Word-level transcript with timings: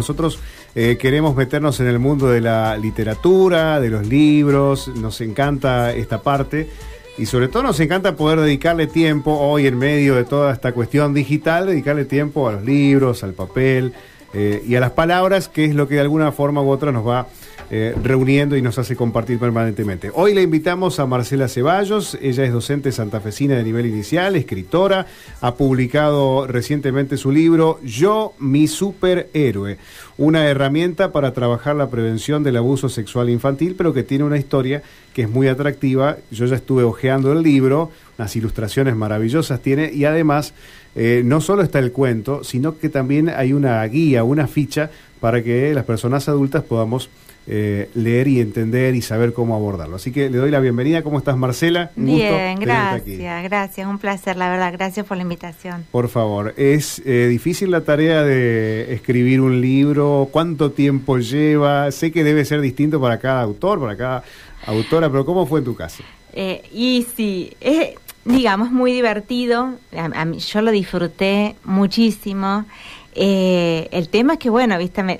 Nosotros 0.00 0.38
eh, 0.76 0.96
queremos 0.96 1.34
meternos 1.34 1.80
en 1.80 1.88
el 1.88 1.98
mundo 1.98 2.28
de 2.28 2.40
la 2.40 2.76
literatura, 2.76 3.80
de 3.80 3.90
los 3.90 4.06
libros, 4.06 4.86
nos 4.86 5.20
encanta 5.20 5.92
esta 5.92 6.22
parte. 6.22 6.70
Y 7.18 7.26
sobre 7.26 7.48
todo 7.48 7.64
nos 7.64 7.80
encanta 7.80 8.14
poder 8.14 8.38
dedicarle 8.38 8.86
tiempo 8.86 9.32
hoy 9.32 9.66
en 9.66 9.76
medio 9.76 10.14
de 10.14 10.22
toda 10.22 10.52
esta 10.52 10.70
cuestión 10.70 11.14
digital, 11.14 11.66
dedicarle 11.66 12.04
tiempo 12.04 12.48
a 12.48 12.52
los 12.52 12.64
libros, 12.64 13.24
al 13.24 13.32
papel 13.32 13.92
eh, 14.34 14.62
y 14.64 14.76
a 14.76 14.80
las 14.80 14.92
palabras, 14.92 15.48
que 15.48 15.64
es 15.64 15.74
lo 15.74 15.88
que 15.88 15.96
de 15.96 16.02
alguna 16.02 16.30
forma 16.30 16.62
u 16.62 16.70
otra 16.70 16.92
nos 16.92 17.04
va 17.04 17.26
eh, 17.70 17.94
reuniendo 18.02 18.56
y 18.56 18.62
nos 18.62 18.78
hace 18.78 18.96
compartir 18.96 19.38
permanentemente. 19.38 20.10
Hoy 20.14 20.34
le 20.34 20.42
invitamos 20.42 20.98
a 21.00 21.06
Marcela 21.06 21.48
Ceballos, 21.48 22.16
ella 22.20 22.44
es 22.44 22.52
docente 22.52 22.92
santafesina 22.92 23.56
de 23.56 23.64
nivel 23.64 23.86
inicial, 23.86 24.36
escritora, 24.36 25.06
ha 25.40 25.54
publicado 25.54 26.46
recientemente 26.46 27.16
su 27.16 27.30
libro 27.30 27.78
Yo, 27.82 28.32
mi 28.38 28.68
superhéroe, 28.68 29.78
una 30.16 30.46
herramienta 30.46 31.12
para 31.12 31.32
trabajar 31.32 31.76
la 31.76 31.90
prevención 31.90 32.42
del 32.42 32.56
abuso 32.56 32.88
sexual 32.88 33.30
infantil, 33.30 33.74
pero 33.76 33.92
que 33.92 34.02
tiene 34.02 34.24
una 34.24 34.38
historia 34.38 34.82
que 35.12 35.22
es 35.22 35.30
muy 35.30 35.48
atractiva. 35.48 36.16
Yo 36.30 36.46
ya 36.46 36.56
estuve 36.56 36.82
hojeando 36.82 37.32
el 37.32 37.42
libro, 37.42 37.90
unas 38.18 38.34
ilustraciones 38.34 38.96
maravillosas 38.96 39.60
tiene 39.60 39.92
y 39.92 40.04
además 40.04 40.54
eh, 40.96 41.22
no 41.24 41.40
solo 41.40 41.62
está 41.62 41.78
el 41.78 41.92
cuento, 41.92 42.42
sino 42.44 42.78
que 42.78 42.88
también 42.88 43.28
hay 43.28 43.52
una 43.52 43.84
guía, 43.84 44.24
una 44.24 44.46
ficha 44.46 44.90
para 45.20 45.42
que 45.42 45.72
las 45.74 45.84
personas 45.84 46.28
adultas 46.28 46.64
podamos 46.64 47.10
eh, 47.50 47.88
leer 47.94 48.28
y 48.28 48.40
entender 48.40 48.94
y 48.94 49.00
saber 49.00 49.32
cómo 49.32 49.54
abordarlo. 49.54 49.96
Así 49.96 50.12
que 50.12 50.28
le 50.28 50.36
doy 50.36 50.50
la 50.50 50.60
bienvenida. 50.60 51.02
¿Cómo 51.02 51.16
estás, 51.16 51.34
Marcela? 51.38 51.90
Bien, 51.96 52.60
gracias, 52.60 53.42
gracias. 53.42 53.88
Un 53.88 53.98
placer, 53.98 54.36
la 54.36 54.50
verdad. 54.50 54.70
Gracias 54.70 55.06
por 55.06 55.16
la 55.16 55.22
invitación. 55.22 55.86
Por 55.90 56.10
favor, 56.10 56.52
¿es 56.58 57.00
eh, 57.06 57.26
difícil 57.26 57.70
la 57.70 57.80
tarea 57.80 58.22
de 58.22 58.92
escribir 58.92 59.40
un 59.40 59.62
libro? 59.62 60.28
¿Cuánto 60.30 60.72
tiempo 60.72 61.16
lleva? 61.16 61.90
Sé 61.90 62.12
que 62.12 62.22
debe 62.22 62.44
ser 62.44 62.60
distinto 62.60 63.00
para 63.00 63.18
cada 63.18 63.40
autor, 63.40 63.80
para 63.80 63.96
cada 63.96 64.24
autora, 64.66 65.08
pero 65.08 65.24
¿cómo 65.24 65.46
fue 65.46 65.60
en 65.60 65.64
tu 65.64 65.74
caso? 65.74 66.02
Eh, 66.34 66.62
y 66.70 67.06
sí, 67.16 67.54
es, 67.62 67.94
digamos, 68.26 68.70
muy 68.70 68.92
divertido. 68.92 69.72
A, 69.96 70.24
mí, 70.26 70.38
yo 70.38 70.60
lo 70.60 70.70
disfruté 70.70 71.56
muchísimo. 71.64 72.66
el 73.14 74.08
tema 74.10 74.34
es 74.34 74.38
que, 74.38 74.50
bueno, 74.50 74.76
viste, 74.76 75.02
me, 75.02 75.18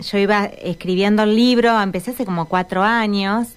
yo 0.00 0.18
iba 0.18 0.44
escribiendo 0.44 1.22
el 1.24 1.36
libro, 1.36 1.80
empecé 1.80 2.12
hace 2.12 2.24
como 2.24 2.46
cuatro 2.46 2.82
años, 2.82 3.48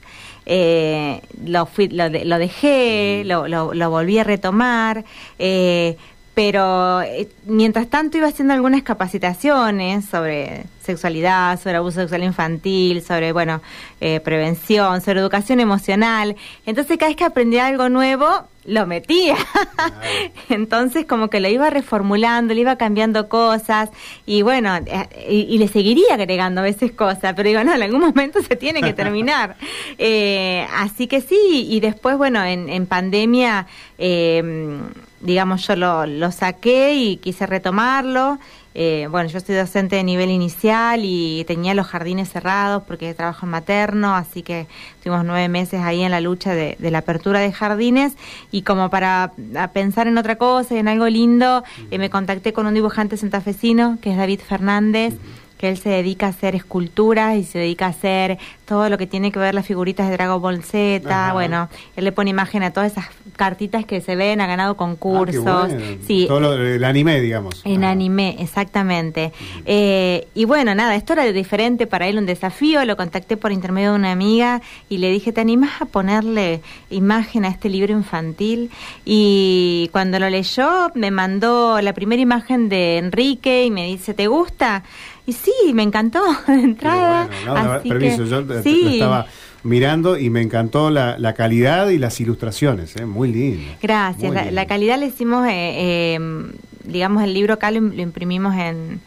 eh, 0.46 1.22
lo, 1.46 1.66
fui, 1.66 1.90
lo, 1.90 2.10
lo 2.10 2.38
dejé, 2.38 3.24
lo, 3.26 3.48
lo, 3.48 3.74
lo, 3.74 3.90
volví 3.90 4.18
a 4.18 4.24
retomar, 4.24 5.06
eh, 5.38 5.96
pero 6.40 7.02
eh, 7.02 7.28
mientras 7.46 7.88
tanto 7.88 8.18
iba 8.18 8.28
haciendo 8.28 8.54
algunas 8.54 8.82
capacitaciones 8.82 10.06
sobre 10.06 10.64
sexualidad, 10.82 11.60
sobre 11.60 11.76
abuso 11.76 12.00
sexual 12.00 12.24
infantil, 12.24 13.02
sobre, 13.04 13.34
bueno, 13.34 13.62
eh, 14.00 14.22
prevención, 14.22 15.02
sobre 15.02 15.20
educación 15.20 15.60
emocional. 15.60 16.38
Entonces 16.66 16.98
cada 16.98 17.10
vez 17.10 17.18
que 17.18 17.26
aprendía 17.26 17.68
algo 17.68 17.90
nuevo, 17.90 18.48
lo 18.70 18.86
metía. 18.86 19.36
Entonces 20.50 21.06
como 21.06 21.30
que 21.30 21.40
lo 21.40 21.50
iba 21.50 21.70
reformulando, 21.70 22.54
le 22.54 22.62
iba 22.62 22.76
cambiando 22.78 23.28
cosas 23.28 23.90
y 24.26 24.42
bueno, 24.42 24.76
eh, 24.86 25.28
y, 25.30 25.58
le 25.58 25.68
seguiría 25.68 26.14
agregando 26.14 26.62
a 26.62 26.64
veces 26.64 26.92
cosas, 26.92 27.34
pero 27.36 27.50
digo, 27.50 27.64
no, 27.64 27.74
en 27.74 27.84
algún 27.84 28.02
momento 28.02 28.42
se 28.42 28.56
tiene 28.56 28.82
que 28.82 28.94
terminar. 28.94 29.56
eh, 29.98 30.68
así 30.76 31.08
que 31.08 31.22
sí, 31.22 31.68
y 31.70 31.80
después, 31.80 32.18
bueno, 32.18 32.44
en, 32.44 32.70
en 32.70 32.86
pandemia... 32.86 33.68
Eh, 33.98 34.80
digamos, 35.22 35.68
yo 35.68 35.76
lo, 35.76 36.06
lo 36.06 36.32
saqué 36.32 36.96
y 36.96 37.18
quise 37.18 37.46
retomarlo. 37.46 38.40
Eh, 38.76 39.08
bueno, 39.10 39.30
yo 39.30 39.40
soy 39.40 39.56
docente 39.56 39.96
de 39.96 40.04
nivel 40.04 40.30
inicial 40.30 41.02
y 41.04 41.44
tenía 41.46 41.74
los 41.74 41.88
jardines 41.88 42.30
cerrados 42.30 42.84
porque 42.88 43.14
trabajo 43.14 43.46
en 43.46 43.52
materno, 43.52 44.16
así 44.16 44.44
que 44.44 44.68
estuvimos 44.96 45.26
nueve 45.26 45.50
meses 45.50 45.82
ahí 45.82 46.02
en 46.02 46.12
la 46.12 46.22
lucha 46.22 46.54
de, 46.54 46.78
la 46.80 47.00
apertura 47.00 47.40
de 47.40 47.52
jardines. 47.52 48.14
Y 48.52 48.62
como 48.62 48.90
para 48.90 49.34
pensar 49.74 50.08
en 50.08 50.18
otra 50.18 50.38
cosa 50.38 50.78
en 50.78 50.88
algo 50.88 51.08
lindo, 51.08 51.64
eh, 51.92 51.98
me 51.98 52.10
contacté 52.10 52.54
con 52.54 52.68
un 52.68 52.74
dibujante 52.74 53.18
santafesino 53.18 53.98
que 54.02 54.12
es 54.12 54.18
David 54.18 54.42
Fernández 54.42 55.16
que 55.60 55.68
él 55.68 55.78
se 55.78 55.90
dedica 55.90 56.28
a 56.28 56.30
hacer 56.30 56.56
esculturas 56.56 57.36
y 57.36 57.44
se 57.44 57.60
dedica 57.60 57.86
a 57.88 57.90
hacer 57.90 58.38
todo 58.66 58.88
lo 58.88 58.98
que 58.98 59.08
tiene 59.08 59.30
que 59.30 59.40
ver 59.40 59.54
las 59.54 59.66
figuritas 59.66 60.08
de 60.08 60.14
Dragon 60.14 60.42
Ball 60.42 60.64
Z. 60.64 61.34
Bueno, 61.34 61.68
él 61.98 62.06
le 62.06 62.14
pone 62.14 62.30
imagen 62.30 62.64
a 62.64 62.72
todas 62.72 62.94
esas 62.94 63.08
cartitas 63.36 63.84
que 63.84 64.00
se 64.00 64.16
ven, 64.16 64.40
ha 64.40 64.48
ganado 64.48 64.78
concursos. 64.78 65.46
Ah, 65.46 65.68
sí, 66.08 66.26
todo 66.30 66.40
lo, 66.40 66.54
el 66.54 66.84
anime, 66.86 67.20
digamos. 67.20 67.62
En 67.66 67.84
anime, 67.84 68.38
exactamente. 68.40 69.34
Eh, 69.66 70.30
y 70.34 70.46
bueno, 70.46 70.74
nada, 70.76 70.96
esto 70.96 71.12
era 71.12 71.26
diferente 71.26 71.88
para 71.88 72.08
él, 72.08 72.18
un 72.20 72.26
desafío. 72.26 72.86
Lo 72.86 72.96
contacté 72.96 73.36
por 73.36 73.52
intermedio 73.52 73.90
de 73.90 73.96
una 73.98 74.14
amiga 74.14 74.62
y 74.88 75.00
le 75.00 75.12
dije, 75.12 75.34
¿te 75.34 75.42
animas 75.42 75.82
a 75.82 75.86
ponerle 75.86 76.62
imagen 76.90 77.44
a 77.44 77.50
este 77.50 77.68
libro 77.68 77.92
infantil? 77.92 78.72
Y 79.04 79.90
cuando 79.92 80.20
lo 80.20 80.30
leyó, 80.30 80.90
me 80.96 81.12
mandó 81.12 81.82
la 81.82 81.92
primera 81.92 82.22
imagen 82.22 82.70
de 82.70 82.98
Enrique 82.98 83.66
y 83.66 83.72
me 83.72 83.88
dice, 83.88 84.14
¿te 84.14 84.28
gusta? 84.28 84.84
Y 85.30 85.34
sí, 85.34 85.74
me 85.76 85.84
encantó 85.84 86.24
de 86.48 86.54
entrada. 86.56 87.30
Bueno, 87.48 87.82
permiso, 87.84 88.26
yo 88.26 88.42
lo 88.42 88.56
estaba 88.58 89.28
mirando 89.62 90.18
y 90.18 90.32
me 90.32 90.42
encantó 90.42 90.90
la, 90.90 91.20
la 91.20 91.34
calidad 91.34 91.90
y 91.90 92.00
las 92.00 92.20
ilustraciones, 92.20 92.96
¿eh? 92.96 93.06
muy 93.06 93.32
lindo. 93.32 93.72
Gracias, 93.80 94.34
la, 94.34 94.50
la, 94.50 94.66
calidad 94.66 94.98
le 94.98 95.06
hicimos, 95.06 95.46
eh, 95.48 96.16
eh, 96.16 96.20
digamos, 96.84 97.24
el 97.24 97.36
libro 97.36 97.54
acá 97.54 97.70
lo, 97.70 97.80
lo 97.80 98.02
imprimimos 98.02 98.56
en 98.56 99.02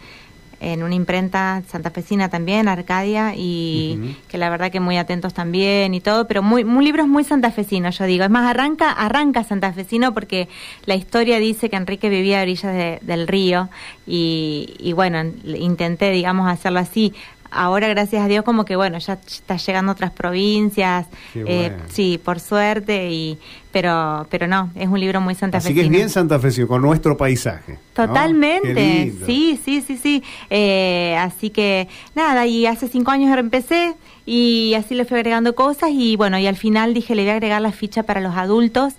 en 0.62 0.82
una 0.84 0.94
imprenta 0.94 1.62
santafesina 1.68 2.28
también, 2.28 2.68
Arcadia, 2.68 3.34
y 3.36 3.98
uh 3.98 4.04
-huh. 4.04 4.16
que 4.28 4.38
la 4.38 4.48
verdad 4.48 4.70
que 4.70 4.78
muy 4.78 4.96
atentos 4.96 5.34
también 5.34 5.92
y 5.92 6.00
todo, 6.00 6.28
pero 6.28 6.42
muy, 6.42 6.64
muy 6.64 6.84
libros 6.84 7.08
muy 7.08 7.24
santafesinos, 7.24 7.98
yo 7.98 8.04
digo. 8.04 8.24
Es 8.24 8.30
más, 8.30 8.48
arranca, 8.48 8.92
arranca 8.92 9.42
santafesino 9.42 10.14
porque 10.14 10.48
la 10.86 10.94
historia 10.94 11.38
dice 11.38 11.68
que 11.68 11.76
Enrique 11.76 12.08
vivía 12.08 12.38
a 12.38 12.42
orillas 12.42 12.72
de, 12.72 12.98
del 13.02 13.26
río 13.26 13.68
y, 14.06 14.74
y 14.78 14.92
bueno, 14.92 15.22
intenté, 15.44 16.10
digamos, 16.10 16.48
hacerlo 16.48 16.78
así 16.78 17.12
ahora 17.52 17.88
gracias 17.88 18.24
a 18.24 18.28
Dios 18.28 18.44
como 18.44 18.64
que 18.64 18.76
bueno 18.76 18.98
ya 18.98 19.14
está 19.26 19.56
llegando 19.56 19.92
a 19.92 19.94
otras 19.94 20.10
provincias 20.10 21.06
eh, 21.34 21.42
bueno. 21.44 21.84
sí 21.88 22.20
por 22.22 22.40
suerte 22.40 23.10
y 23.10 23.38
pero 23.70 24.26
pero 24.30 24.46
no 24.46 24.70
es 24.74 24.88
un 24.88 24.98
libro 24.98 25.20
muy 25.20 25.34
santafesino 25.34 25.70
así 25.70 25.74
que 25.74 25.86
es 25.86 25.90
bien 25.90 26.10
santafesino 26.10 26.66
con 26.66 26.82
nuestro 26.82 27.16
paisaje 27.16 27.78
totalmente 27.92 29.12
¿no? 29.18 29.26
sí 29.26 29.60
sí 29.62 29.82
sí 29.82 29.96
sí 29.96 30.22
eh, 30.50 31.16
así 31.18 31.50
que 31.50 31.88
nada 32.14 32.46
y 32.46 32.66
hace 32.66 32.88
cinco 32.88 33.10
años 33.10 33.36
empecé 33.36 33.94
y 34.24 34.74
así 34.74 34.94
le 34.94 35.04
fui 35.04 35.18
agregando 35.18 35.54
cosas 35.54 35.90
y 35.92 36.16
bueno 36.16 36.38
y 36.38 36.46
al 36.46 36.56
final 36.56 36.94
dije 36.94 37.14
le 37.14 37.22
voy 37.22 37.30
a 37.30 37.34
agregar 37.34 37.60
la 37.60 37.72
ficha 37.72 38.02
para 38.04 38.20
los 38.20 38.36
adultos 38.36 38.94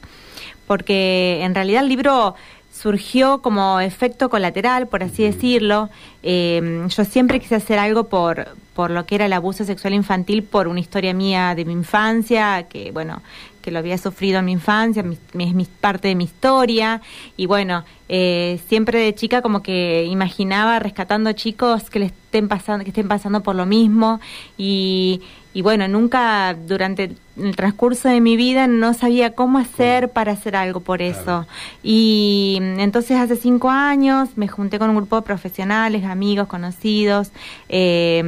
porque 0.68 1.40
en 1.44 1.56
realidad 1.56 1.84
el 1.84 1.90
libro 1.90 2.36
surgió 2.84 3.42
como 3.42 3.80
efecto 3.80 4.30
colateral, 4.30 4.88
por 4.88 5.04
así 5.04 5.24
decirlo. 5.24 5.90
Eh, 6.22 6.86
yo 6.90 7.06
siempre 7.06 7.40
quise 7.40 7.56
hacer 7.56 7.80
algo 7.80 8.10
por, 8.10 8.58
por 8.76 8.92
lo 8.92 9.06
que 9.06 9.16
era 9.16 9.26
el 9.26 9.32
abuso 9.32 9.64
sexual 9.64 9.94
infantil, 9.94 10.44
por 10.44 10.68
una 10.68 10.82
historia 10.82 11.14
mía 11.14 11.56
de 11.56 11.64
mi 11.64 11.72
infancia, 11.72 12.64
que 12.64 12.92
bueno, 12.92 13.22
que 13.62 13.72
lo 13.72 13.80
había 13.80 13.98
sufrido 13.98 14.40
en 14.40 14.46
mi 14.46 14.52
infancia, 14.52 15.02
mi, 15.02 15.18
mi, 15.32 15.46
es 15.46 15.54
mi, 15.54 15.64
parte 15.64 16.10
de 16.10 16.16
mi 16.16 16.26
historia. 16.26 17.02
Y 17.38 17.46
bueno, 17.46 17.86
eh, 18.16 18.60
siempre 18.68 19.00
de 19.00 19.16
chica 19.16 19.42
como 19.42 19.64
que 19.64 20.06
imaginaba 20.06 20.78
rescatando 20.78 21.34
chicos 21.34 21.90
que 21.90 21.98
le 21.98 22.06
estén 22.06 22.48
pasando, 22.48 22.84
que 22.84 22.92
estén 22.92 23.08
pasando 23.08 23.42
por 23.42 23.56
lo 23.56 23.66
mismo. 23.66 24.22
Y, 24.56 25.22
y 25.52 25.64
bueno, 25.64 25.88
nunca 25.88 26.54
durante 26.54 27.16
el 27.38 27.56
transcurso 27.56 28.10
de 28.10 28.22
mi 28.22 28.38
vida 28.38 28.68
no 28.68 28.94
sabía 28.94 29.34
cómo 29.34 29.58
hacer 29.58 30.10
para 30.10 30.34
hacer 30.34 30.56
algo 30.56 30.80
por 30.80 31.02
eso. 31.02 31.24
Claro. 31.24 31.48
Y 31.82 32.60
entonces 32.78 33.18
hace 33.18 33.36
cinco 33.36 33.72
años 33.72 34.30
me 34.36 34.48
junté 34.48 34.78
con 34.78 34.92
un 34.92 34.96
grupo 34.96 35.16
de 35.16 35.24
profesionales, 35.24 36.04
amigos, 36.06 36.48
conocidos, 36.48 37.32
eh, 37.68 38.24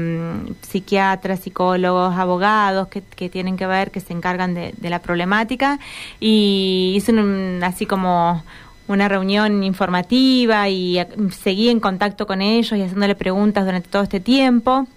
psiquiatras, 0.63 1.41
psicólogos, 1.41 2.15
abogados 2.15 2.87
que, 2.87 3.03
que, 3.03 3.29
tienen 3.29 3.55
que 3.55 3.67
ver, 3.67 3.91
que 3.91 3.99
se 3.99 4.13
encargan 4.13 4.55
de, 4.55 4.73
de 4.77 4.89
la 4.89 4.97
problemática 4.97 5.77
y 6.19 6.93
hice 6.95 7.11
un, 7.11 7.59
así 7.63 7.85
como 7.85 8.43
una 8.87 9.07
reunión 9.07 9.63
informativa 9.63 10.69
y 10.69 10.99
seguí 11.31 11.69
en 11.69 11.79
contacto 11.79 12.27
con 12.27 12.41
ellos 12.41 12.77
y 12.77 12.81
haciéndole 12.81 13.15
preguntas 13.15 13.65
durante 13.65 13.89
todo 13.89 14.03
este 14.03 14.19
tiempo. 14.19 14.87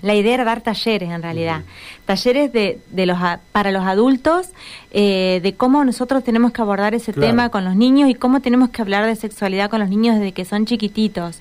La 0.00 0.14
idea 0.14 0.34
era 0.34 0.44
dar 0.44 0.60
talleres, 0.60 1.10
en 1.10 1.22
realidad. 1.22 1.60
Uh 1.60 1.62
-huh. 1.62 2.04
Talleres 2.06 2.52
de, 2.52 2.78
de 2.90 3.06
los, 3.06 3.18
para 3.50 3.72
los 3.72 3.84
adultos, 3.84 4.50
eh, 4.92 5.40
de 5.42 5.54
cómo 5.54 5.84
nosotros 5.84 6.22
tenemos 6.22 6.52
que 6.52 6.62
abordar 6.62 6.94
ese 6.94 7.12
claro. 7.12 7.28
tema 7.28 7.48
con 7.48 7.64
los 7.64 7.74
niños 7.74 8.08
y 8.08 8.14
cómo 8.14 8.40
tenemos 8.40 8.70
que 8.70 8.80
hablar 8.80 9.06
de 9.06 9.16
sexualidad 9.16 9.70
con 9.70 9.80
los 9.80 9.88
niños 9.88 10.16
desde 10.16 10.32
que 10.32 10.44
son 10.44 10.66
chiquititos. 10.66 11.40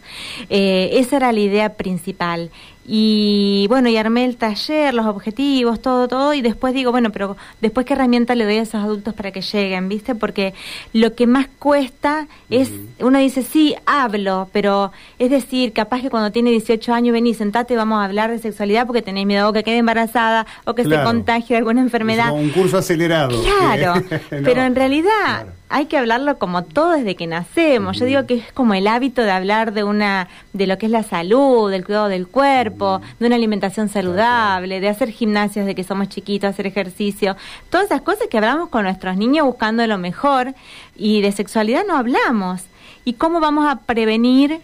Eh, 0.50 0.90
esa 0.94 1.18
era 1.18 1.32
la 1.32 1.40
idea 1.40 1.74
principal. 1.76 2.50
Y 2.90 3.66
bueno, 3.68 3.90
y 3.90 3.98
armé 3.98 4.24
el 4.24 4.38
taller, 4.38 4.94
los 4.94 5.06
objetivos, 5.06 5.82
todo, 5.82 6.08
todo, 6.08 6.34
y 6.34 6.42
después 6.42 6.74
digo, 6.74 6.92
bueno, 6.92 7.12
pero 7.12 7.36
después 7.60 7.86
qué 7.86 7.94
herramienta 7.94 8.34
le 8.34 8.46
doy 8.46 8.58
a 8.58 8.62
esos 8.62 8.82
adultos 8.82 9.14
para 9.14 9.32
que 9.32 9.42
lleguen, 9.42 9.90
¿viste? 9.90 10.16
Porque 10.16 10.54
lo 10.94 11.14
que 11.14 11.28
más 11.28 11.48
cuesta 11.60 12.28
es, 12.50 12.72
uno 13.00 13.20
dice, 13.20 13.44
sí, 13.44 13.76
hablo, 13.86 14.48
pero 14.54 14.94
es 15.20 15.30
decir, 15.30 15.74
capaz 15.74 16.02
que 16.02 16.10
cuando 16.10 16.32
tiene 16.32 16.50
18 16.52 16.94
años 16.94 17.12
vení, 17.12 17.34
sentate, 17.34 17.76
vamos 17.76 18.00
a 18.00 18.06
hablar 18.06 18.32
de 18.32 18.40
sexualidad 18.40 18.88
porque 18.88 19.02
tenés 19.02 19.26
miedo 19.26 19.50
o 19.50 19.54
que 19.54 19.64
quede 19.64 19.80
embarazada 19.80 20.48
o 20.64 20.74
que 20.74 20.86
se 20.86 21.04
contagie 21.04 21.56
de 21.56 21.58
alguna 21.58 21.82
enfermedad. 21.82 22.32
un 22.32 22.50
curso 22.52 22.78
acelerado. 22.78 23.38
Claro, 23.42 24.02
pero 24.30 24.62
en 24.62 24.76
realidad 24.76 25.48
hay 25.70 25.88
que 25.88 25.98
hablarlo 25.98 26.38
como 26.38 26.64
todo 26.64 26.92
desde 26.92 27.16
que 27.16 27.28
nacemos. 27.28 28.00
Yo 28.00 28.06
digo 28.06 28.26
que 28.26 28.36
es 28.36 28.52
como 28.54 28.74
el 28.74 28.88
hábito 28.88 29.22
de 29.22 29.32
hablar 29.32 29.74
de 29.74 29.84
una 29.84 30.30
de 30.54 30.66
lo 30.66 30.78
que 30.78 30.86
es 30.86 30.92
la 30.92 31.04
salud, 31.04 31.70
del 31.70 31.86
cuidado 31.86 32.08
del 32.08 32.28
cuerpo, 32.28 33.02
de 33.20 33.28
una 33.28 33.36
alimentación 33.36 33.90
saludable, 33.90 34.80
de 34.80 34.90
hacer 34.90 35.12
gimnasios 35.12 35.66
de 35.66 35.76
que 35.76 35.84
somos 35.84 36.08
chiquitos, 36.10 36.50
hacer 36.50 36.68
ejercicio, 36.68 37.36
todas 37.70 37.88
esas 37.88 38.02
cosas 38.02 38.28
que 38.30 38.38
hablamos 38.38 38.70
con 38.70 38.84
nuestros 38.84 39.18
niños 39.18 39.46
buscando 39.46 39.86
lo 39.88 39.98
mejor 39.98 40.54
y 40.96 41.22
de 41.22 41.32
sexualidad 41.32 41.84
no 41.86 41.98
hablamos. 41.98 42.64
¿Y 43.04 43.14
cómo 43.14 43.40
vamos 43.40 43.68
a 43.68 43.80
prevenir 43.80 44.62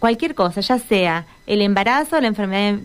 cualquier 0.00 0.34
cosa, 0.34 0.60
ya 0.60 0.78
sea 0.78 1.26
el 1.46 1.62
embarazo, 1.62 2.20
la 2.20 2.26
enfermedad 2.26 2.80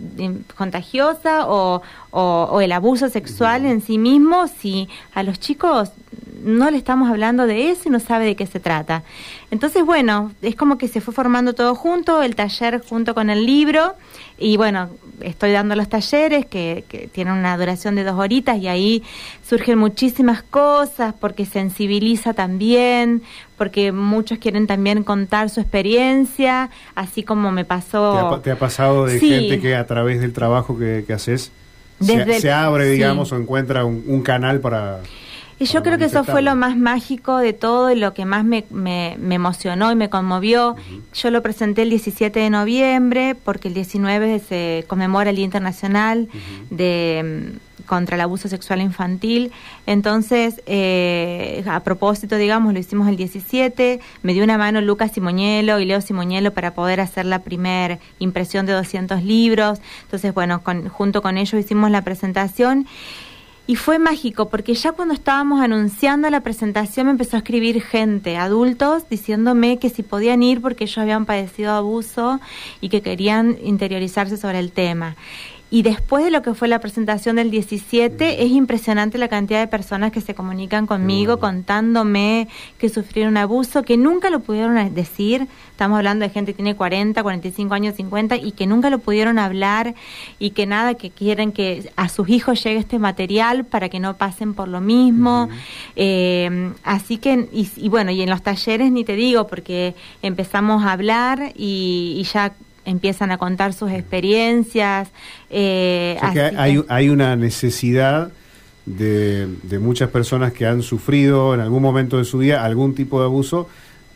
contagiosa 0.56 1.48
o, 1.48 1.82
o 2.12 2.62
el 2.62 2.72
abuso 2.72 3.10
sexual 3.10 3.66
en 3.66 3.82
sí 3.82 3.98
mismo, 3.98 4.48
si 4.48 4.88
a 5.16 5.24
los 5.24 5.40
chicos 5.40 5.92
no 6.44 6.70
le 6.70 6.78
estamos 6.78 7.10
hablando 7.10 7.48
de 7.48 7.72
eso 7.72 7.84
y 7.86 7.92
no 7.92 8.00
sabe 8.00 8.26
de 8.26 8.36
qué 8.36 8.46
se 8.46 8.60
trata. 8.60 9.04
Entonces, 9.50 9.84
bueno, 9.84 10.32
es 10.42 10.56
como 10.56 10.78
que 10.78 10.88
se 10.88 11.02
fue 11.02 11.14
formando 11.14 11.54
todo 11.54 11.74
junto, 11.74 12.22
el 12.22 12.36
taller 12.36 12.84
junto 12.88 13.16
con 13.16 13.30
el 13.30 13.46
libro, 13.46 13.96
y 14.38 14.58
bueno, 14.58 14.90
estoy 15.22 15.52
dando 15.52 15.76
los 15.76 15.88
talleres 15.88 16.46
que, 16.46 16.84
que 16.90 17.08
tienen 17.08 17.36
una 17.36 17.58
duración 17.58 17.96
de 17.96 18.04
dos 18.04 18.20
horitas 18.20 18.58
y 18.58 18.68
ahí 18.68 19.04
surgen 19.48 19.78
muchísimas 19.78 20.44
cosas 20.44 21.14
porque 21.20 21.46
sensibiliza 21.46 22.34
también, 22.34 23.22
porque 23.58 23.92
muchos 23.92 24.38
quieren 24.40 24.68
también 24.68 25.04
contar 25.04 25.50
su 25.50 25.62
experiencia, 25.62 26.70
así 26.96 27.24
como 27.24 27.52
me 27.52 27.64
pasó... 27.64 28.42
¿Te 28.44 28.52
ha, 28.52 28.60
pasado 28.60 29.06
de 29.06 29.20
gente 29.20 29.62
que 29.62 29.76
a 29.76 29.88
través 29.88 30.20
del 30.20 30.34
trabajo 30.34 30.78
que, 30.78 31.06
haces 31.14 31.52
se, 32.02 32.52
abre, 32.52 32.90
digamos, 32.90 33.32
o 33.32 33.38
encuentra 33.38 33.86
un 33.86 34.22
canal 34.22 34.60
para... 34.60 35.00
Y 35.58 35.66
yo 35.66 35.84
creo 35.84 35.98
que 35.98 36.06
eso 36.06 36.26
fue 36.26 36.42
lo 36.42 36.54
más 36.56 36.76
mágico 36.76 37.38
de 37.38 37.54
todo 37.54 37.90
y 37.90 37.96
lo 37.96 38.14
que 38.14 38.26
más 38.26 38.44
me, 38.44 38.66
me, 38.70 39.16
emocionó 39.34 39.90
y 39.90 39.96
me 39.96 40.10
conmovió. 40.10 40.76
Yo 41.14 41.32
lo 41.32 41.42
presenté 41.42 41.84
el 41.84 41.90
17 41.90 42.38
de 42.40 42.50
noviembre 42.50 43.36
porque 43.36 43.70
el 43.70 43.74
19 43.74 44.40
se 44.40 44.84
conmemora 44.88 45.30
el 45.30 45.38
Día 45.38 45.46
Internacional 45.46 46.28
de 46.70 47.56
mm, 47.56 47.86
contra 47.86 48.16
el 48.16 48.22
abuso 48.22 48.50
sexual 48.50 48.82
infantil. 48.82 49.54
Entonces, 49.86 50.62
eh, 50.66 51.64
a 51.68 51.80
propósito, 51.82 52.36
digamos, 52.36 52.74
lo 52.74 52.80
hicimos 52.80 53.08
el 53.08 53.16
17, 53.16 54.02
me 54.24 54.34
dio 54.34 54.44
una 54.44 54.58
mano 54.58 54.82
Lucas 54.82 55.14
Simoñelo 55.14 55.80
y 55.80 55.86
Leo 55.86 56.02
Simoñelo 56.02 56.52
para 56.52 56.74
poder 56.74 57.00
hacer 57.00 57.26
la 57.26 57.40
primera 57.40 58.00
impresión 58.20 58.66
de 58.66 58.74
200 58.74 59.24
libros. 59.24 59.80
Entonces, 60.04 60.34
bueno, 60.34 60.62
junto 60.92 61.22
con 61.22 61.38
ellos 61.38 61.54
hicimos 61.54 61.92
la 61.92 62.02
presentación 62.02 62.88
y 63.68 63.76
fue 63.76 64.00
mágico 64.00 64.50
porque 64.50 64.74
ya 64.76 64.92
cuando 64.92 65.14
estábamos 65.14 65.62
anunciando 65.62 66.30
la 66.30 66.42
presentación 66.42 67.08
me 67.08 67.12
empezó 67.12 67.36
a 67.36 67.40
escribir 67.40 67.82
gente, 67.82 68.38
adultos, 68.38 69.10
diciéndome 69.10 69.80
que 69.80 69.90
si 69.90 70.04
podían 70.04 70.44
ir 70.44 70.62
porque 70.62 70.84
ellos 70.84 70.98
habían 71.00 71.26
padecido 71.26 71.72
abuso 71.72 72.40
y 72.82 72.90
que 72.90 73.02
querían 73.02 73.58
interiorizarse 73.64 74.38
sobre 74.38 74.60
el 74.60 74.72
tema. 74.72 75.16
Y 75.72 75.82
después 75.82 76.24
de 76.24 76.30
lo 76.30 76.44
que 76.44 76.54
fue 76.54 76.68
la 76.68 76.80
presentación 76.80 77.38
del 77.38 77.50
17, 77.50 78.44
es 78.44 78.52
impresionante 78.52 79.18
la 79.18 79.28
cantidad 79.28 79.60
de 79.60 79.68
personas 79.68 80.12
que 80.12 80.22
se 80.22 80.36
comunican 80.36 80.86
conmigo 80.86 81.40
contándome 81.40 82.48
que 82.78 82.88
sufrieron 82.88 83.36
abuso, 83.36 83.82
que 83.82 83.98
nunca 83.98 84.30
lo 84.30 84.42
pudieron 84.42 84.94
decir. 84.94 85.48
Estamos 85.72 85.98
hablando 85.98 86.24
de 86.24 86.30
gente 86.30 86.54
que 86.54 86.58
tiene 86.58 86.76
40, 86.76 87.22
45 87.22 87.74
años, 87.74 87.96
50 87.96 88.38
y 88.38 88.52
que 88.52 88.68
nunca 88.68 88.92
lo 88.92 89.00
pudieron 89.00 89.40
hablar 89.40 89.96
y 90.38 90.52
que 90.52 90.68
nada, 90.68 90.94
que 90.94 91.10
quieren 91.10 91.52
que 91.52 91.92
a 91.96 92.10
sus 92.10 92.30
hijos 92.30 92.64
llegue 92.64 92.78
este 92.78 93.00
material 93.00 93.66
para 93.66 93.90
que 93.90 94.00
no 94.00 94.16
pasen 94.18 94.54
por 94.54 94.68
lo 94.68 94.82
mismo. 94.82 95.50
Eh, 95.96 96.72
así 96.84 97.18
que, 97.18 97.50
y, 97.52 97.90
bueno, 97.90 98.12
y 98.12 98.22
en 98.22 98.30
los 98.30 98.44
talleres 98.44 98.92
ni 98.92 99.04
te 99.04 99.16
digo, 99.16 99.48
porque 99.48 99.96
empezamos 100.22 100.86
a 100.86 100.92
hablar 100.92 101.54
y, 101.56 102.18
y 102.20 102.24
ya 102.24 102.54
empiezan 102.86 103.32
a 103.32 103.38
contar 103.38 103.74
sus 103.74 103.92
experiencias. 103.92 105.10
Eh, 105.50 106.18
hay, 106.22 106.84
hay 106.88 107.10
una 107.10 107.36
necesidad 107.36 108.32
de, 108.86 109.48
de, 109.64 109.80
muchas 109.80 110.10
personas 110.10 110.54
que 110.54 110.66
han 110.66 110.84
sufrido 110.84 111.54
en 111.54 111.60
algún 111.60 111.82
momento 111.82 112.18
de 112.18 112.26
su 112.26 112.38
vida 112.38 112.64
algún 112.64 112.96
tipo 112.96 113.20
de 113.20 113.26
abuso. 113.26 113.68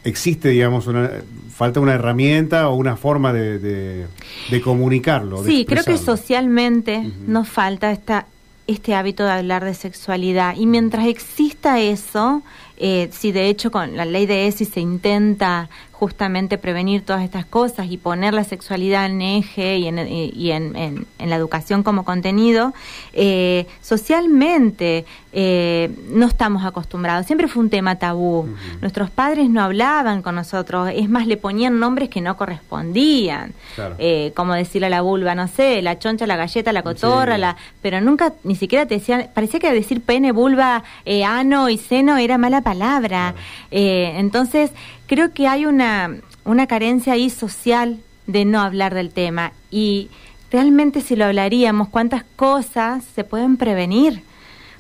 Existe, 0.04 0.50
digamos, 0.50 0.88
una, 0.88 1.10
falta 1.54 1.80
una 1.80 1.95
herramienta 1.95 2.69
o 2.69 2.75
una 2.75 2.95
forma 2.95 3.33
de, 3.33 3.60
de, 3.60 4.62
comunicarlo. 4.62 5.44
sí, 5.44 5.66
creo 5.68 5.83
que 5.83 5.98
socialmente 5.98 7.12
nos 7.27 7.50
falta 7.50 7.92
esta, 7.92 8.27
este 8.66 8.95
hábito 8.95 9.25
de 9.25 9.31
hablar 9.31 9.66
de 9.66 9.74
sexualidad. 9.74 10.56
Y 10.56 10.68
mientras 10.68 11.07
exista 11.07 11.81
eso, 11.81 12.44
eh, 12.77 13.10
si 13.12 13.33
de 13.33 13.50
hecho 13.50 13.71
con 13.71 13.98
la 13.98 14.06
ley 14.06 14.25
de 14.25 14.48
ESI 14.48 14.63
se 14.63 14.80
intenta 14.80 15.69
justamente 15.99 16.57
prevenir 16.57 17.01
todas 17.01 17.23
estas 17.23 17.45
cosas 17.45 17.87
y 17.91 17.97
poner 17.97 18.33
la 18.33 18.45
sexualidad 18.45 19.05
en 19.05 19.21
eje 19.21 19.79
y 19.79 19.87
en, 19.87 19.99
y 20.07 20.51
en, 20.51 20.75
en, 20.77 21.29
la 21.29 21.35
educación 21.35 21.83
como 21.83 22.05
contenido, 22.05 22.73
eh, 23.11 23.67
socialmente 23.81 25.05
eh, 25.33 25.91
no 26.07 26.25
estamos 26.27 26.63
acostumbrados. 26.63 27.25
Siempre 27.25 27.49
fue 27.49 27.63
un 27.63 27.69
tema 27.69 27.97
tabú. 27.97 28.47
Nuestros 28.79 29.09
padres 29.09 29.49
no 29.49 29.61
hablaban 29.61 30.21
con 30.21 30.35
nosotros, 30.35 30.89
es 30.95 31.09
más, 31.09 31.27
le 31.27 31.35
ponían 31.35 31.79
nombres 31.81 32.07
que 32.07 32.21
no 32.21 32.37
correspondían. 32.37 33.53
Eh, 33.97 34.31
como 34.37 34.53
decirle 34.53 34.87
a 34.87 34.89
la 34.89 35.01
vulva, 35.01 35.35
no 35.35 35.49
sé, 35.49 35.81
la 35.81 35.99
choncha, 35.99 36.25
la 36.27 36.37
galleta, 36.37 36.71
la 36.71 36.81
cotorra, 36.81 37.37
la, 37.37 37.57
pero 37.81 37.99
nunca 37.99 38.33
ni 38.45 38.55
siquiera 38.55 38.85
te 38.85 38.95
decían, 38.95 39.27
parecía 39.33 39.59
que 39.59 39.73
decir 39.73 40.01
pene, 40.01 40.31
vulva, 40.31 40.81
ano 41.25 41.67
y 41.67 41.77
seno 41.77 42.15
era 42.15 42.37
mala 42.37 42.61
palabra. 42.61 43.35
entonces, 43.69 44.71
creo 45.09 45.33
que 45.33 45.47
hay 45.47 45.65
una, 45.65 46.17
una 46.45 46.67
carencia 46.67 47.13
ahí 47.13 47.31
social 47.31 47.97
de 48.27 48.45
no 48.45 48.61
hablar 48.61 48.94
del 48.94 49.09
tema. 49.09 49.53
Y 49.71 50.09
realmente 50.51 51.01
si 51.01 51.15
lo 51.15 51.25
hablaríamos, 51.25 51.89
cuántas 51.89 52.23
cosas 52.35 53.03
se 53.15 53.23
pueden 53.23 53.57
prevenir, 53.57 54.21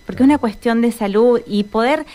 porque 0.05 0.21
es 0.21 0.27
una 0.27 0.37
cuestión 0.37 0.81
de 0.81 0.91
salud 0.91 1.41
y 1.47 1.63
poder 1.63 2.05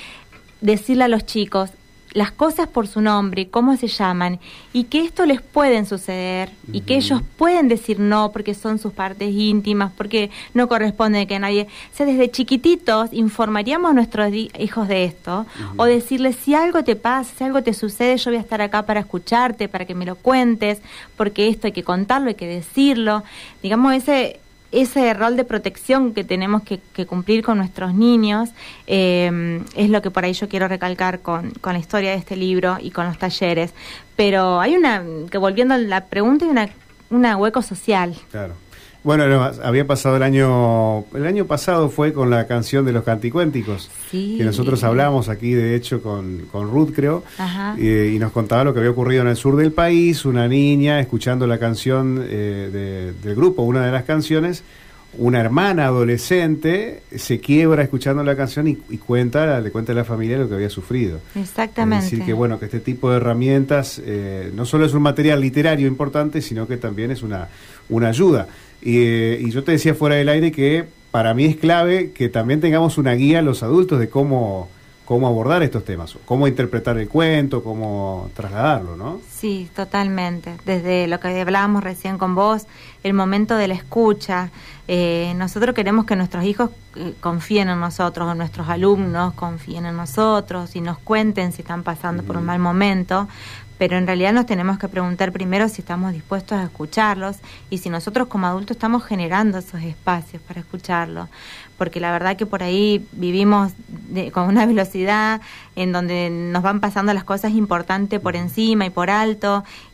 decirle 0.61 1.05
a 1.05 1.09
los 1.09 1.27
chicos, 1.27 1.71
las 2.15 2.31
cosas 2.31 2.69
por 2.69 2.87
su 2.87 3.01
nombre, 3.01 3.49
cómo 3.49 3.77
se 3.77 3.89
llaman, 3.89 4.39
y 4.73 4.85
que 4.85 5.01
esto 5.01 5.27
les 5.27 5.43
pueden 5.43 5.85
suceder, 5.85 6.51
y 6.73 6.83
que 6.83 6.97
ellos 6.97 7.21
pueden 7.37 7.69
decir 7.69 7.99
no 7.99 8.31
porque 8.33 8.55
son 8.55 8.79
sus 8.79 8.93
partes 8.93 9.35
íntimas, 9.35 9.93
porque 9.97 10.31
no 10.55 10.69
corresponde 10.69 11.27
que 11.27 11.39
nadie. 11.41 11.67
O 11.93 11.97
sea, 11.97 12.07
desde 12.07 12.31
chiquititos 12.31 13.13
informaríamos 13.13 13.91
a 13.91 13.95
nuestros 13.95 14.33
hijos 14.33 14.89
de 14.89 15.05
esto, 15.05 15.45
o 15.77 15.85
decirles 15.85 16.37
si 16.37 16.55
algo 16.55 16.85
te 16.85 16.95
pasa, 16.95 17.33
si 17.37 17.45
algo 17.45 17.63
te 17.63 17.75
sucede, 17.75 18.17
yo 18.17 18.31
voy 18.31 18.39
a 18.39 18.43
estar 18.43 18.63
acá 18.63 18.87
para 18.87 19.01
escucharte, 19.01 19.69
para 19.69 19.85
que 19.85 19.95
me 19.95 20.07
lo 20.07 20.15
cuentes, 20.15 20.81
porque 21.17 21.49
esto 21.49 21.67
hay 21.67 21.73
que 21.73 21.83
contarlo, 21.83 22.29
hay 22.29 22.37
que 22.37 22.47
decirlo. 22.47 23.25
Digamos, 23.61 23.93
ese 23.93 24.41
ese 24.75 25.13
rol 25.15 25.37
de 25.37 25.45
protección 25.45 26.15
que 26.15 26.25
tenemos 26.25 26.63
que, 26.63 26.81
cumplir 27.07 27.45
con 27.45 27.59
nuestros 27.59 27.95
niños 27.95 28.51
eh, 28.87 29.61
es 29.77 29.91
lo 29.91 30.03
que 30.03 30.11
por 30.11 30.25
ahí 30.25 30.33
yo 30.33 30.49
quiero 30.49 30.69
recalcar 30.69 31.21
con, 31.21 31.51
con, 31.61 31.75
la 31.75 31.79
historia 31.79 32.11
de 32.11 32.17
este 32.17 32.37
libro 32.37 32.79
y 32.81 32.91
con 32.91 33.07
los 33.07 33.19
talleres. 33.19 33.73
Pero 34.17 34.61
hay 34.61 34.77
una, 34.77 35.03
que 35.31 35.39
volviendo 35.39 35.75
a 35.75 35.79
la 35.79 36.07
pregunta, 36.07 36.45
hay 36.45 36.51
una, 36.51 36.69
una 37.11 37.37
hueco 37.37 37.63
social. 37.63 38.15
Claro. 38.31 38.55
Bueno, 39.05 39.53
había 39.63 39.87
pasado 39.87 40.17
el 40.17 40.23
año, 40.23 41.05
el 41.15 41.27
año 41.27 41.45
pasado 41.45 41.91
fue 41.91 42.15
con 42.15 42.31
la 42.31 42.47
canción 42.47 42.87
de 42.87 42.93
los 42.93 43.05
canticuénticos, 43.05 43.91
que 44.11 44.43
nosotros 44.43 44.83
hablamos 44.83 45.29
aquí, 45.29 45.53
de 45.53 45.77
hecho, 45.77 46.03
con, 46.03 46.47
con 46.51 46.71
Ruth, 46.71 46.93
creo, 46.95 47.23
y, 47.77 48.19
nos 48.19 48.33
contaba 48.33 48.65
lo 48.65 48.73
que 48.73 48.81
había 48.81 48.93
ocurrido 48.93 49.21
en 49.21 49.29
el 49.29 49.37
sur 49.37 49.57
del 49.57 49.73
país, 49.73 50.25
una 50.25 50.49
niña 50.49 51.01
escuchando 51.01 51.47
la 51.47 51.59
canción 51.59 52.25
eh, 52.27 53.13
del 53.23 53.35
grupo, 53.35 53.61
una 53.63 53.85
de 53.85 53.93
las 53.93 54.05
canciones, 54.05 54.65
una 55.19 55.39
hermana 55.39 55.87
adolescente 55.87 57.03
se 57.15 57.39
quiebra 57.41 57.83
escuchando 57.83 58.25
la 58.25 58.37
canción 58.37 58.67
y, 58.67 58.77
cuenta, 58.99 59.61
le 59.61 59.71
cuenta 59.71 59.93
a 59.93 59.95
la 59.95 60.05
familia 60.05 60.39
lo 60.39 60.49
que 60.49 60.55
había 60.55 60.71
sufrido. 60.71 61.21
Exactamente. 61.35 62.07
Es 62.07 62.11
decir, 62.11 62.27
que 62.27 62.33
bueno, 62.33 62.59
que 62.59 62.65
este 62.65 62.81
tipo 62.81 63.11
de 63.11 63.19
herramientas 63.19 64.01
eh, 64.05 64.51
no 64.55 64.67
solo 64.67 64.87
es 64.87 64.95
un 64.95 65.03
material 65.03 65.41
literario 65.41 65.87
importante, 65.87 66.41
sino 66.41 66.67
que 66.67 66.79
también 66.79 67.11
es 67.11 67.23
una, 67.23 67.49
una 67.89 68.09
ayuda. 68.09 68.49
Y, 68.83 69.51
yo 69.51 69.65
te 69.65 69.73
decía 69.73 69.95
fuera 69.95 70.17
del 70.17 70.29
aire 70.29 70.53
que 70.53 70.85
para 71.11 71.33
mí 71.35 71.45
es 71.45 71.57
clave 71.57 72.11
que 72.13 72.29
también 72.29 72.61
tengamos 72.61 72.99
una 72.99 73.13
guía 73.13 73.41
los 73.41 73.63
adultos 73.63 73.99
de 74.01 74.09
cómo, 74.09 74.69
cómo 75.05 75.27
abordar 75.27 75.63
estos 75.63 75.85
temas, 75.85 76.17
cómo 76.25 76.49
interpretar 76.49 76.99
el 76.99 77.09
cuento, 77.09 77.63
cómo 77.63 78.31
trasladarlo, 78.35 78.97
¿no? 78.97 79.21
Sí, 79.45 79.69
totalmente. 79.77 80.57
Desde 80.65 81.07
lo 81.07 81.21
que 81.21 81.39
hablábamos 81.39 81.85
recién 81.85 82.17
con 82.17 82.35
vos, 82.35 82.67
el 83.03 83.13
momento 83.13 83.59
de 83.59 83.69
la 83.69 83.75
escucha. 83.75 84.49
Eh, 84.89 85.35
nosotros 85.37 85.75
queremos 85.75 86.07
que 86.07 86.17
nuestros 86.17 86.47
hijos 86.47 86.71
eh, 86.97 87.13
confíen 87.21 87.69
en 87.69 87.79
nosotros, 87.79 88.27
o 88.27 88.35
nuestros 88.35 88.71
alumnos 88.71 89.35
confíen 89.35 89.85
en 89.85 89.99
nosotros 89.99 90.75
y 90.77 90.81
nos 90.81 90.97
cuenten 90.97 91.53
si 91.53 91.61
están 91.61 91.83
pasando 91.83 92.23
por 92.23 92.39
un 92.39 92.47
mal 92.47 92.59
momento, 92.59 93.29
pero 93.77 93.99
en 93.99 94.07
realidad 94.07 94.33
nos 94.33 94.47
tenemos 94.47 94.79
que 94.79 94.89
preguntar 94.89 95.33
primero 95.33 95.69
si 95.69 95.83
estamos 95.83 96.13
dispuestos 96.13 96.59
a 96.59 96.65
escucharlos 96.65 97.37
y 97.71 97.79
si 97.79 97.91
nosotros 97.91 98.29
como 98.29 98.47
adultos 98.47 98.77
estamos 98.77 99.05
generando 99.05 99.59
esos 99.59 99.83
espacios 99.83 100.41
para 100.43 100.61
escucharlos, 100.61 101.29
porque 101.77 101.99
la 101.99 102.13
verdad 102.13 102.37
que 102.37 102.47
por 102.47 102.63
ahí 102.63 103.07
vivimos 103.13 103.73
con 104.33 104.49
una 104.49 104.65
velocidad 104.73 105.41
en 105.77 105.93
donde 105.93 106.31
nos 106.31 106.63
van 106.63 106.81
pasando 106.81 107.13
las 107.13 107.25
cosas 107.25 107.53
importantes 107.53 108.21
por 108.21 108.37
encima 108.37 108.87
y 108.87 108.91
por 108.91 109.11
alto 109.11 109.34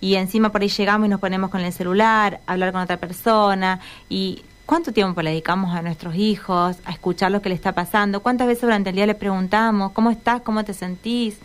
y 0.00 0.14
encima 0.14 0.50
por 0.50 0.62
ahí 0.62 0.68
llegamos 0.68 1.06
y 1.06 1.08
nos 1.10 1.20
ponemos 1.20 1.50
con 1.50 1.60
el 1.60 1.72
celular, 1.72 2.40
a 2.46 2.52
hablar 2.52 2.72
con 2.72 2.80
otra 2.80 2.96
persona 2.96 3.80
y 4.08 4.42
¿Cuánto 4.66 4.92
tiempo 4.92 5.20
le 5.20 5.30
dedicamos 5.30 5.74
a 5.74 5.82
nuestros 5.82 6.14
hijos 6.14 6.76
a 6.84 6.92
escuchar 6.92 7.32
lo 7.32 7.42
que 7.42 7.48
le 7.48 7.56
está 7.56 7.72
pasando? 7.72 8.20
¿Cuántas 8.20 8.46
veces 8.46 8.62
durante 8.62 8.90
el 8.90 8.94
día 8.94 9.04
le 9.04 9.16
preguntamos, 9.16 9.90
¿cómo 9.90 10.12
estás? 10.12 10.42
¿Cómo 10.42 10.64
te 10.64 10.74
sentís? 10.74 11.40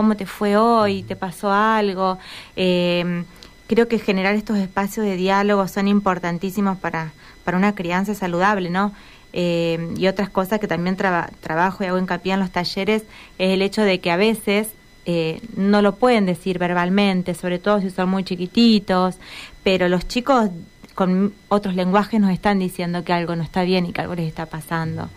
cómo 0.00 0.16
te 0.16 0.24
fue 0.24 0.56
hoy, 0.56 1.02
te 1.02 1.14
pasó 1.14 1.52
algo. 1.52 2.16
Eh, 2.56 3.24
creo 3.66 3.86
que 3.86 3.98
generar 3.98 4.34
estos 4.34 4.56
espacios 4.56 5.04
de 5.04 5.14
diálogo 5.14 5.68
son 5.68 5.88
importantísimos 5.88 6.78
para, 6.78 7.12
para 7.44 7.58
una 7.58 7.74
crianza 7.74 8.14
saludable, 8.14 8.70
¿no? 8.70 8.94
Eh, 9.34 9.92
y 9.98 10.06
otras 10.06 10.30
cosas 10.30 10.58
que 10.58 10.66
también 10.66 10.96
trabajo 10.96 11.84
y 11.84 11.86
hago 11.86 11.98
hincapié 11.98 12.32
en 12.32 12.40
los 12.40 12.50
talleres 12.50 13.02
es 13.36 13.50
el 13.52 13.60
hecho 13.60 13.82
de 13.82 14.00
que 14.00 14.10
a 14.10 14.16
veces 14.16 14.68
eh, 15.06 15.40
no 15.56 15.82
lo 15.82 15.96
pueden 15.96 16.26
decir 16.26 16.58
verbalmente, 16.58 17.34
sobre 17.34 17.58
todo 17.58 17.80
si 17.80 17.90
son 17.90 18.10
muy 18.10 18.24
chiquititos, 18.24 19.16
pero 19.62 19.88
los 19.88 20.06
chicos 20.06 20.50
con 20.94 21.32
otros 21.48 21.74
lenguajes 21.74 22.20
nos 22.20 22.30
están 22.30 22.58
diciendo 22.58 23.04
que 23.04 23.12
algo 23.12 23.34
no 23.36 23.42
está 23.42 23.62
bien 23.62 23.86
y 23.86 23.92
que 23.92 24.02
algo 24.02 24.14
les 24.14 24.28
está 24.28 24.46
pasando. 24.46 25.08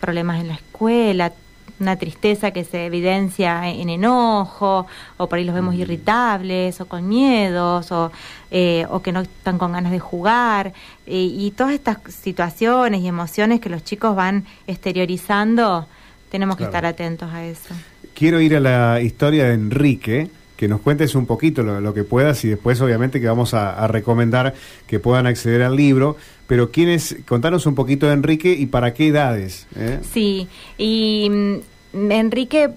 Problemas 0.00 0.40
en 0.40 0.48
la 0.48 0.54
escuela, 0.54 1.32
una 1.80 1.96
tristeza 1.96 2.50
que 2.50 2.64
se 2.64 2.86
evidencia 2.86 3.68
en 3.68 3.88
enojo, 3.88 4.86
o 5.16 5.28
por 5.28 5.38
ahí 5.38 5.44
los 5.44 5.54
vemos 5.54 5.74
irritables, 5.74 6.80
o 6.80 6.86
con 6.86 7.08
miedos, 7.08 7.90
o, 7.90 8.12
eh, 8.50 8.86
o 8.90 9.00
que 9.00 9.12
no 9.12 9.20
están 9.20 9.58
con 9.58 9.72
ganas 9.72 9.92
de 9.92 10.00
jugar. 10.00 10.72
y 11.06 11.50
todas 11.56 11.74
estas 11.74 11.98
situaciones 12.08 13.00
y 13.00 13.08
emociones 13.08 13.60
que 13.60 13.68
los 13.68 13.84
chicos 13.84 14.14
van 14.14 14.44
exteriorizando, 14.66 15.86
tenemos 16.30 16.56
que 16.56 16.64
estar 16.64 16.86
atentos 16.86 17.32
a 17.32 17.44
eso. 17.44 17.74
Quiero 18.14 18.40
ir 18.40 18.56
a 18.56 18.60
la 18.60 19.00
historia 19.00 19.44
de 19.44 19.54
Enrique 19.54 20.28
que 20.62 20.68
nos 20.68 20.80
cuentes 20.80 21.16
un 21.16 21.26
poquito 21.26 21.64
lo, 21.64 21.92
que 21.92 22.04
puedas 22.04 22.44
y 22.44 22.48
después 22.48 22.80
obviamente 22.80 23.20
que 23.20 23.26
vamos 23.26 23.52
a, 23.52 23.84
recomendar 23.88 24.54
que 24.86 25.00
puedan 25.00 25.26
acceder 25.26 25.60
al 25.62 25.74
libro, 25.74 26.16
pero 26.46 26.70
quiénes, 26.70 27.16
contanos 27.26 27.66
un 27.66 27.74
poquito 27.74 28.06
de 28.06 28.12
Enrique 28.12 28.52
y 28.52 28.66
para 28.66 28.94
qué 28.94 29.08
edades. 29.08 29.66
¿Eh? 29.74 29.98
Sí, 30.12 30.46
y 30.78 31.28
mm, 31.28 32.12
Enrique, 32.12 32.70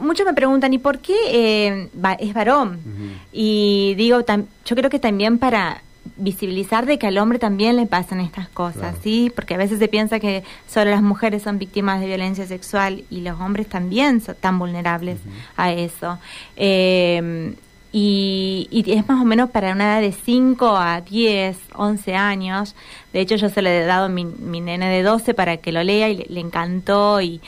muchos 0.00 0.24
me 0.24 0.32
preguntan, 0.32 0.72
¿y 0.72 0.78
por 0.78 1.00
qué 1.00 1.14
eh, 1.26 1.88
es 2.20 2.32
varón? 2.32 2.78
Y 3.32 3.94
digo, 3.98 4.24
yo 4.64 4.76
creo 4.76 4.88
que 4.88 4.98
también 4.98 5.36
para 5.36 5.82
visibilizar 6.16 6.86
de 6.86 6.98
que 6.98 7.06
al 7.06 7.18
hombre 7.18 7.38
también 7.38 7.76
le 7.76 7.86
pasan 7.86 8.20
estas 8.20 8.48
cosas, 8.48 8.96
¿sí? 9.02 9.32
Porque 9.34 9.54
a 9.54 9.58
veces 9.58 9.78
se 9.78 9.88
piensa 9.88 10.20
que 10.20 10.42
solo 10.66 10.90
las 10.90 11.02
mujeres 11.02 11.42
son 11.42 11.58
víctimas 11.58 12.00
de 12.00 12.06
violencia 12.06 12.46
sexual 12.46 13.04
y 13.10 13.20
los 13.20 13.40
hombres 13.40 13.68
también 13.68 14.20
son 14.20 14.34
tan 14.40 14.58
vulnerables 14.58 15.18
a 15.56 15.72
eso. 15.72 16.18
Eh, 16.56 17.54
y, 17.92 18.84
es 18.86 19.08
más 19.08 19.20
o 19.20 19.24
menos 19.24 19.50
para 19.50 19.72
una 19.72 19.84
edad 19.84 20.00
de 20.00 20.12
5 20.12 20.76
a 20.76 21.00
10, 21.00 21.56
11 21.74 22.14
años. 22.14 22.76
De 23.12 23.20
hecho, 23.20 23.34
yo 23.34 23.48
se 23.48 23.62
le 23.62 23.80
he 23.80 23.84
dado 23.84 24.06
a 24.06 24.08
mi, 24.08 24.24
mi 24.24 24.60
nene 24.60 24.88
de 24.88 25.02
12 25.02 25.34
para 25.34 25.56
que 25.56 25.72
lo 25.72 25.82
lea 25.82 26.08
y 26.08 26.16
le, 26.16 26.26
le 26.28 26.40
encantó 26.40 27.20
y, 27.20 27.40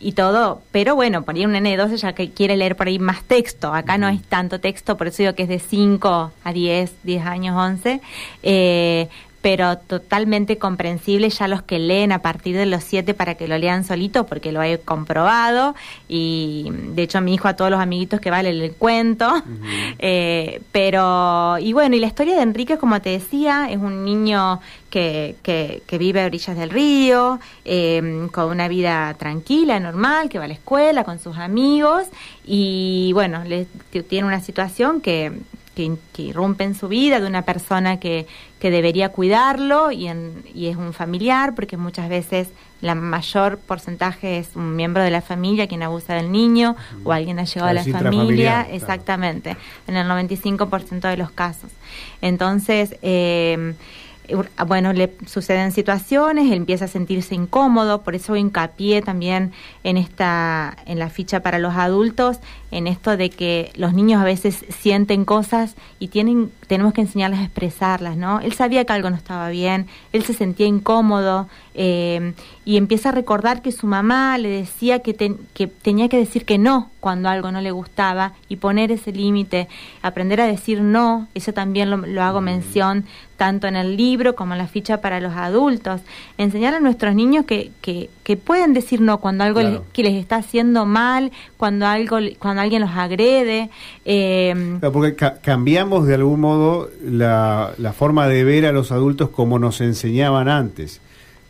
y 0.00 0.12
todo, 0.12 0.62
pero 0.72 0.94
bueno, 0.94 1.22
por 1.22 1.34
ahí 1.34 1.44
un 1.44 1.52
nene 1.52 1.70
de 1.70 1.76
12 1.76 1.96
ya 1.98 2.12
que 2.14 2.30
quiere 2.30 2.56
leer 2.56 2.76
por 2.76 2.88
ahí 2.88 2.98
más 2.98 3.22
texto, 3.24 3.72
acá 3.74 3.98
no 3.98 4.08
es 4.08 4.22
tanto 4.22 4.60
texto, 4.60 4.96
por 4.96 5.06
eso 5.06 5.18
digo 5.22 5.34
que 5.34 5.44
es 5.44 5.48
de 5.48 5.58
5 5.58 6.32
a 6.42 6.52
10, 6.52 6.92
10 7.02 7.26
años, 7.26 7.56
11, 7.56 8.00
eh, 8.42 9.08
pero 9.42 9.78
totalmente 9.78 10.58
comprensible 10.58 11.30
ya 11.30 11.48
los 11.48 11.62
que 11.62 11.78
leen 11.78 12.12
a 12.12 12.20
partir 12.20 12.56
de 12.56 12.66
los 12.66 12.84
siete 12.84 13.14
para 13.14 13.36
que 13.36 13.48
lo 13.48 13.56
lean 13.56 13.84
solito 13.84 14.26
porque 14.26 14.52
lo 14.52 14.62
he 14.62 14.78
comprobado. 14.78 15.74
Y 16.08 16.70
de 16.94 17.02
hecho 17.02 17.20
mi 17.20 17.34
hijo 17.34 17.48
a 17.48 17.56
todos 17.56 17.70
los 17.70 17.80
amiguitos 17.80 18.20
que 18.20 18.30
vale 18.30 18.50
el 18.50 18.72
cuento. 18.72 19.30
Eh, 20.02 20.62
pero 20.72 21.58
y 21.58 21.72
bueno 21.72 21.94
y 21.94 22.00
la 22.00 22.06
historia 22.06 22.34
de 22.36 22.42
Enrique 22.42 22.78
como 22.78 23.00
te 23.02 23.10
decía 23.10 23.68
es 23.70 23.76
un 23.76 24.04
niño 24.04 24.60
que, 24.88 25.36
que, 25.42 25.82
que 25.86 25.98
vive 25.98 26.22
a 26.22 26.26
orillas 26.26 26.56
del 26.56 26.70
río 26.70 27.38
eh, 27.64 28.28
con 28.32 28.46
una 28.46 28.68
vida 28.68 29.12
tranquila 29.14 29.78
normal 29.78 30.28
que 30.28 30.38
va 30.38 30.46
a 30.46 30.48
la 30.48 30.54
escuela 30.54 31.04
con 31.04 31.18
sus 31.18 31.36
amigos. 31.36 32.06
Y 32.46 33.10
bueno 33.12 33.44
le, 33.44 33.66
tiene 34.08 34.26
una 34.26 34.40
situación 34.40 35.00
que 35.00 35.32
que, 35.74 35.96
irrumpe 36.18 36.64
en 36.64 36.74
su 36.74 36.88
vida, 36.88 37.20
de 37.20 37.26
una 37.26 37.42
persona 37.42 37.98
que, 37.98 38.26
que 38.58 38.70
debería 38.70 39.10
cuidarlo 39.10 39.90
y, 39.90 40.10
y 40.54 40.66
es 40.68 40.76
un 40.76 40.92
familiar, 40.92 41.54
porque 41.54 41.76
muchas 41.76 42.08
veces 42.08 42.48
la 42.80 42.94
mayor 42.94 43.58
porcentaje 43.58 44.38
es 44.38 44.50
un 44.54 44.74
miembro 44.74 45.02
de 45.02 45.10
la 45.10 45.20
familia 45.20 45.66
quien 45.66 45.82
abusa 45.82 46.14
del 46.14 46.32
niño 46.32 46.76
o 47.04 47.12
alguien 47.12 47.38
ha 47.38 47.44
llegado 47.44 47.68
a 47.68 47.74
la 47.74 47.84
familia, 47.84 48.66
exactamente, 48.70 49.56
en 49.86 49.96
el 49.96 50.06
95% 50.06 51.08
de 51.08 51.16
los 51.16 51.30
casos. 51.30 51.70
Entonces, 52.22 52.96
eh, 53.02 53.74
bueno, 54.66 54.92
le 54.92 55.12
suceden 55.26 55.72
situaciones, 55.72 56.52
empieza 56.52 56.86
a 56.86 56.88
sentirse 56.88 57.34
incómodo, 57.34 58.02
por 58.02 58.14
eso 58.14 58.36
hincapié 58.36 59.02
también 59.02 59.52
en 59.84 59.96
esta, 59.96 60.76
en 60.86 60.98
la 60.98 61.10
ficha 61.10 61.40
para 61.40 61.58
los 61.58 61.74
adultos, 61.74 62.38
en 62.70 62.86
esto 62.86 63.16
de 63.16 63.30
que 63.30 63.72
los 63.74 63.94
niños 63.94 64.20
a 64.20 64.24
veces 64.24 64.64
sienten 64.68 65.24
cosas 65.24 65.74
y 65.98 66.08
tienen, 66.08 66.50
tenemos 66.70 66.94
que 66.94 67.00
enseñarles 67.00 67.40
a 67.40 67.42
expresarlas, 67.42 68.16
¿no? 68.16 68.38
Él 68.38 68.52
sabía 68.52 68.84
que 68.84 68.92
algo 68.92 69.10
no 69.10 69.16
estaba 69.16 69.48
bien, 69.48 69.88
él 70.12 70.22
se 70.22 70.34
sentía 70.34 70.68
incómodo 70.68 71.48
eh, 71.74 72.32
y 72.64 72.76
empieza 72.76 73.08
a 73.08 73.12
recordar 73.12 73.60
que 73.60 73.72
su 73.72 73.88
mamá 73.88 74.38
le 74.38 74.48
decía 74.48 75.00
que, 75.00 75.14
que 75.52 75.66
tenía 75.66 76.08
que 76.08 76.16
decir 76.16 76.44
que 76.44 76.58
no 76.58 76.90
cuando 77.00 77.28
algo 77.28 77.50
no 77.50 77.60
le 77.60 77.72
gustaba 77.72 78.34
y 78.48 78.56
poner 78.56 78.92
ese 78.92 79.12
límite, 79.12 79.66
aprender 80.02 80.40
a 80.40 80.46
decir 80.46 80.80
no, 80.80 81.26
eso 81.34 81.52
también 81.52 81.90
lo, 81.90 82.22
hago 82.22 82.40
mención 82.40 83.04
tanto 83.36 83.66
en 83.66 83.74
el 83.74 83.96
libro 83.96 84.36
como 84.36 84.52
en 84.52 84.58
la 84.58 84.66
ficha 84.66 85.00
para 85.00 85.18
los 85.18 85.32
adultos, 85.32 86.02
enseñar 86.36 86.74
a 86.74 86.80
nuestros 86.80 87.14
niños 87.14 87.46
que, 87.46 87.72
que, 87.80 88.10
que 88.22 88.36
pueden 88.36 88.74
decir 88.74 89.00
no 89.00 89.18
cuando 89.18 89.44
algo 89.44 89.62
les, 89.62 89.80
que 89.94 90.02
les 90.02 90.14
está 90.14 90.36
haciendo 90.36 90.84
mal, 90.84 91.32
cuando 91.56 91.86
algo 91.86 92.18
cuando 92.38 92.60
alguien 92.60 92.82
los 92.82 92.90
agrede. 92.90 93.70
Eh, 94.04 94.78
porque 94.92 95.16
cambiamos 95.40 96.06
de 96.06 96.16
algún 96.16 96.40
modo 96.40 96.59
la, 97.04 97.72
la 97.78 97.92
forma 97.92 98.28
de 98.28 98.44
ver 98.44 98.66
a 98.66 98.72
los 98.72 98.92
adultos 98.92 99.30
como 99.30 99.58
nos 99.58 99.80
enseñaban 99.80 100.48
antes 100.48 101.00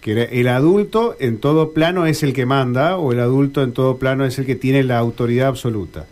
que 0.01 0.29
el 0.33 0.49
adulto 0.49 1.17
en 1.21 1.39
todo 1.39 1.73
plano 1.73 2.07
es 2.07 2.23
el 2.23 2.33
que 2.33 2.47
manda 2.47 2.97
o 2.97 3.13
el 3.13 3.21
adulto 3.21 3.63
en 3.63 3.73
todo 3.73 3.99
plano 3.99 4.25
es 4.25 4.39
el 4.39 4.47
que 4.47 4.57
tiene 4.57 4.83
la 4.83 4.99
autoridad 4.99 5.49
absoluta. 5.49 6.07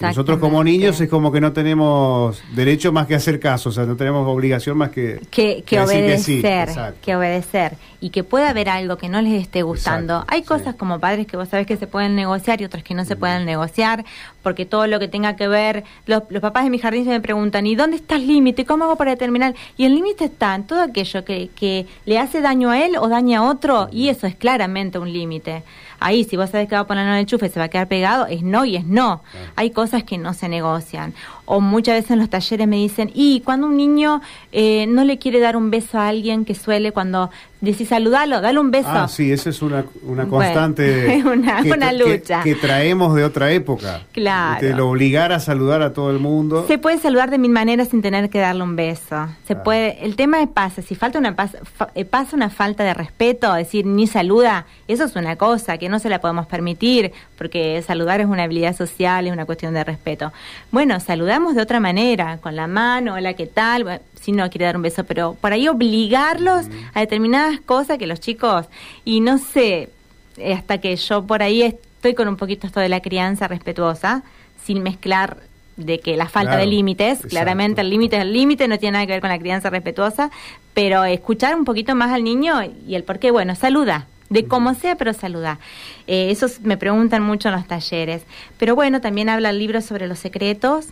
Nosotros 0.00 0.38
como 0.38 0.62
niños 0.62 1.00
es 1.00 1.08
como 1.08 1.32
que 1.32 1.40
no 1.40 1.52
tenemos 1.52 2.42
derecho 2.54 2.92
más 2.92 3.06
que 3.06 3.14
hacer 3.14 3.40
caso, 3.40 3.70
o 3.70 3.72
sea, 3.72 3.84
no 3.84 3.96
tenemos 3.96 4.26
obligación 4.28 4.76
más 4.76 4.90
que, 4.90 5.20
que, 5.30 5.62
obedecer, 5.80 6.68
que, 7.00 7.16
obedecer 7.16 7.76
y 8.00 8.10
que 8.10 8.22
pueda 8.22 8.50
haber 8.50 8.68
algo 8.68 8.98
que 8.98 9.08
no 9.08 9.22
les 9.22 9.40
esté 9.40 9.62
gustando. 9.62 10.24
Hay 10.28 10.42
cosas 10.42 10.74
como 10.74 11.00
padres 11.00 11.26
que 11.26 11.36
vos 11.36 11.48
sabés 11.48 11.66
que 11.66 11.76
se 11.76 11.86
pueden 11.86 12.14
negociar 12.14 12.60
y 12.60 12.64
otras 12.64 12.82
que 12.82 12.94
no 12.94 13.04
se 13.04 13.16
pueden 13.16 13.46
negociar, 13.46 14.04
porque 14.42 14.66
todo 14.66 14.86
lo 14.86 14.98
que 14.98 15.08
tenga 15.08 15.36
que 15.36 15.48
ver, 15.48 15.84
los, 16.06 16.22
papás 16.40 16.64
de 16.64 16.70
mi 16.70 16.78
jardín 16.78 17.04
se 17.04 17.10
me 17.10 17.20
preguntan, 17.20 17.66
¿y 17.66 17.74
dónde 17.74 17.96
está 17.96 18.16
el 18.16 18.26
límite? 18.26 18.66
¿Cómo 18.66 18.84
hago 18.84 18.96
para 18.96 19.12
determinar? 19.12 19.54
Y 19.78 19.86
el 19.86 19.94
límite 19.94 20.26
está 20.26 20.54
en 20.54 20.64
todo 20.64 20.82
aquello 20.82 21.24
que, 21.24 21.48
que 21.54 21.86
le 22.04 22.18
hace 22.18 22.42
daño 22.42 22.70
a 22.70 22.84
él 22.84 22.96
o 22.98 23.08
daña 23.08 23.38
a 23.38 23.42
otro, 23.44 23.88
y 23.90 24.08
eso 24.08 24.26
es 24.26 24.34
claramente 24.34 24.98
un 24.98 25.10
límite. 25.10 25.62
Ahí, 26.00 26.24
si 26.24 26.36
vos 26.36 26.50
sabés 26.50 26.68
que 26.68 26.74
va 26.74 26.80
a 26.80 26.86
poner 26.86 27.06
en 27.06 27.12
el 27.12 27.20
enchufe, 27.20 27.48
se 27.48 27.60
va 27.60 27.66
a 27.66 27.68
quedar 27.68 27.86
pegado, 27.86 28.26
es 28.26 28.42
no 28.42 28.64
y 28.64 28.76
es 28.76 28.86
no. 28.86 29.22
Hay 29.54 29.70
cosas 29.70 30.02
que 30.02 30.18
no 30.18 30.34
se 30.34 30.48
negocian. 30.48 31.14
O 31.44 31.60
muchas 31.60 31.96
veces 31.96 32.12
en 32.12 32.18
los 32.18 32.30
talleres 32.30 32.66
me 32.66 32.76
dicen, 32.76 33.10
y 33.14 33.40
cuando 33.40 33.66
un 33.66 33.76
niño 33.76 34.20
eh, 34.52 34.86
no 34.88 35.04
le 35.04 35.18
quiere 35.18 35.40
dar 35.40 35.56
un 35.56 35.70
beso 35.70 35.98
a 35.98 36.08
alguien 36.08 36.44
que 36.44 36.54
suele 36.54 36.92
cuando 36.92 37.30
decís 37.60 37.88
saludalo, 37.88 38.40
dale 38.40 38.58
un 38.58 38.70
beso. 38.70 38.88
Ah, 38.90 39.08
sí, 39.08 39.30
esa 39.30 39.50
es 39.50 39.62
una, 39.62 39.84
una 40.02 40.26
constante. 40.26 41.22
una, 41.26 41.60
una 41.62 41.92
lucha. 41.92 42.42
Que, 42.42 42.54
traemos 42.54 43.14
de 43.14 43.24
otra 43.24 43.52
época. 43.52 44.02
Claro. 44.12 44.60
De 44.60 44.74
lo 44.74 44.88
obligar 44.88 45.32
a 45.32 45.40
saludar 45.40 45.82
a 45.82 45.92
todo 45.92 46.10
el 46.10 46.18
mundo. 46.18 46.64
Se 46.66 46.78
puede 46.78 46.98
saludar 46.98 47.30
de 47.30 47.38
mil 47.38 47.50
maneras 47.50 47.88
sin 47.88 48.02
tener 48.02 48.30
que 48.30 48.38
darle 48.38 48.62
un 48.62 48.76
beso. 48.76 49.28
Se 49.46 49.56
puede, 49.56 50.04
el 50.04 50.16
tema 50.16 50.42
es 50.42 50.48
pasa, 50.48 50.82
si 50.82 50.94
falta 50.94 51.18
una 51.18 51.36
pasa, 51.36 51.58
eh, 51.94 52.04
pasa 52.04 52.36
una 52.36 52.50
falta 52.50 52.84
de 52.84 52.94
respeto, 52.94 53.52
decir 53.52 53.86
ni 53.86 54.06
saluda, 54.06 54.66
eso 54.88 55.04
es 55.04 55.16
una 55.16 55.36
cosa, 55.36 55.78
que 55.78 55.88
no 55.88 55.98
se 55.98 56.08
la 56.08 56.20
podemos 56.20 56.46
permitir, 56.46 57.12
porque 57.36 57.82
saludar 57.86 58.20
es 58.20 58.26
una 58.26 58.44
habilidad 58.44 58.76
social, 58.76 59.26
es 59.26 59.32
una 59.32 59.46
cuestión 59.46 59.74
de 59.74 59.84
respeto. 59.84 60.32
Bueno, 60.70 60.98
saludamos 61.00 61.54
de 61.54 61.62
otra 61.62 61.80
manera, 61.80 62.38
con 62.38 62.56
la 62.56 62.66
mano, 62.66 63.14
hola, 63.14 63.34
¿qué 63.34 63.46
tal? 63.46 64.00
Si 64.20 64.32
no 64.32 64.48
quiere 64.50 64.66
dar 64.66 64.76
un 64.76 64.82
beso, 64.82 65.04
pero 65.04 65.36
por 65.40 65.52
ahí 65.52 65.68
obligarlos 65.68 66.66
a 66.94 67.00
determinadas 67.00 67.60
cosas 67.60 67.98
que 67.98 68.06
los 68.06 68.20
chicos, 68.20 68.66
y 69.04 69.20
no 69.20 69.38
sé, 69.38 69.90
eh, 70.36 70.54
hasta 70.54 70.78
que 70.78 70.94
yo 70.96 71.24
por 71.26 71.42
ahí 71.42 71.62
estoy 71.62 72.14
con 72.14 72.28
un 72.28 72.36
poquito 72.36 72.66
esto 72.66 72.80
de 72.80 72.88
la 72.88 73.00
crianza 73.00 73.48
respetuosa, 73.48 74.22
sin 74.64 74.82
mezclar 74.82 75.38
de 75.76 75.98
que 76.00 76.16
la 76.16 76.28
falta 76.28 76.56
de 76.56 76.66
límites, 76.66 77.20
claramente 77.28 77.80
el 77.80 77.88
límite 77.88 78.16
es 78.16 78.22
el 78.22 78.32
límite, 78.32 78.68
no 78.68 78.78
tiene 78.78 78.92
nada 78.92 79.06
que 79.06 79.12
ver 79.12 79.20
con 79.20 79.30
la 79.30 79.38
crianza 79.38 79.70
respetuosa, 79.70 80.30
pero 80.74 81.04
escuchar 81.04 81.54
un 81.54 81.64
poquito 81.64 81.94
más 81.94 82.12
al 82.12 82.22
niño 82.22 82.60
y 82.86 82.94
el 82.94 83.04
por 83.04 83.18
qué, 83.18 83.30
bueno, 83.30 83.54
saluda, 83.54 84.06
de 84.28 84.46
cómo 84.46 84.74
sea, 84.74 84.96
pero 84.96 85.12
saluda. 85.12 85.58
Eh, 86.06 86.30
eso 86.30 86.46
me 86.62 86.76
preguntan 86.76 87.22
mucho 87.22 87.48
en 87.48 87.54
los 87.54 87.66
talleres. 87.66 88.22
Pero 88.58 88.74
bueno, 88.74 89.00
también 89.00 89.28
habla 89.28 89.50
el 89.50 89.58
libro 89.58 89.80
sobre 89.80 90.06
los 90.06 90.18
secretos, 90.18 90.86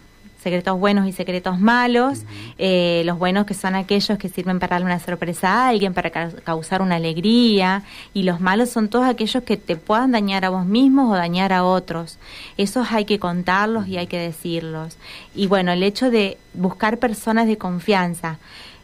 secretos 0.48 0.78
buenos 0.78 1.06
y 1.06 1.12
secretos 1.12 1.60
malos. 1.60 2.22
Eh, 2.56 3.02
los 3.04 3.18
buenos 3.18 3.44
que 3.44 3.52
son 3.52 3.74
aquellos 3.74 4.16
que 4.16 4.30
sirven 4.30 4.58
para 4.58 4.76
darle 4.76 4.86
una 4.86 4.98
sorpresa 4.98 5.48
a 5.52 5.68
alguien, 5.68 5.92
para 5.92 6.10
causar 6.10 6.80
una 6.80 6.96
alegría. 6.96 7.82
Y 8.14 8.22
los 8.22 8.40
malos 8.40 8.70
son 8.70 8.88
todos 8.88 9.04
aquellos 9.04 9.42
que 9.42 9.58
te 9.58 9.76
puedan 9.76 10.12
dañar 10.12 10.46
a 10.46 10.48
vos 10.48 10.64
mismos 10.64 11.12
o 11.12 11.16
dañar 11.16 11.52
a 11.52 11.64
otros. 11.64 12.18
Esos 12.56 12.90
hay 12.90 13.04
que 13.04 13.18
contarlos 13.18 13.88
y 13.88 13.98
hay 13.98 14.06
que 14.06 14.18
decirlos. 14.18 14.96
Y 15.34 15.48
bueno, 15.48 15.70
el 15.72 15.82
hecho 15.82 16.10
de 16.10 16.38
buscar 16.54 16.96
personas 16.96 17.46
de 17.46 17.58
confianza. 17.58 18.38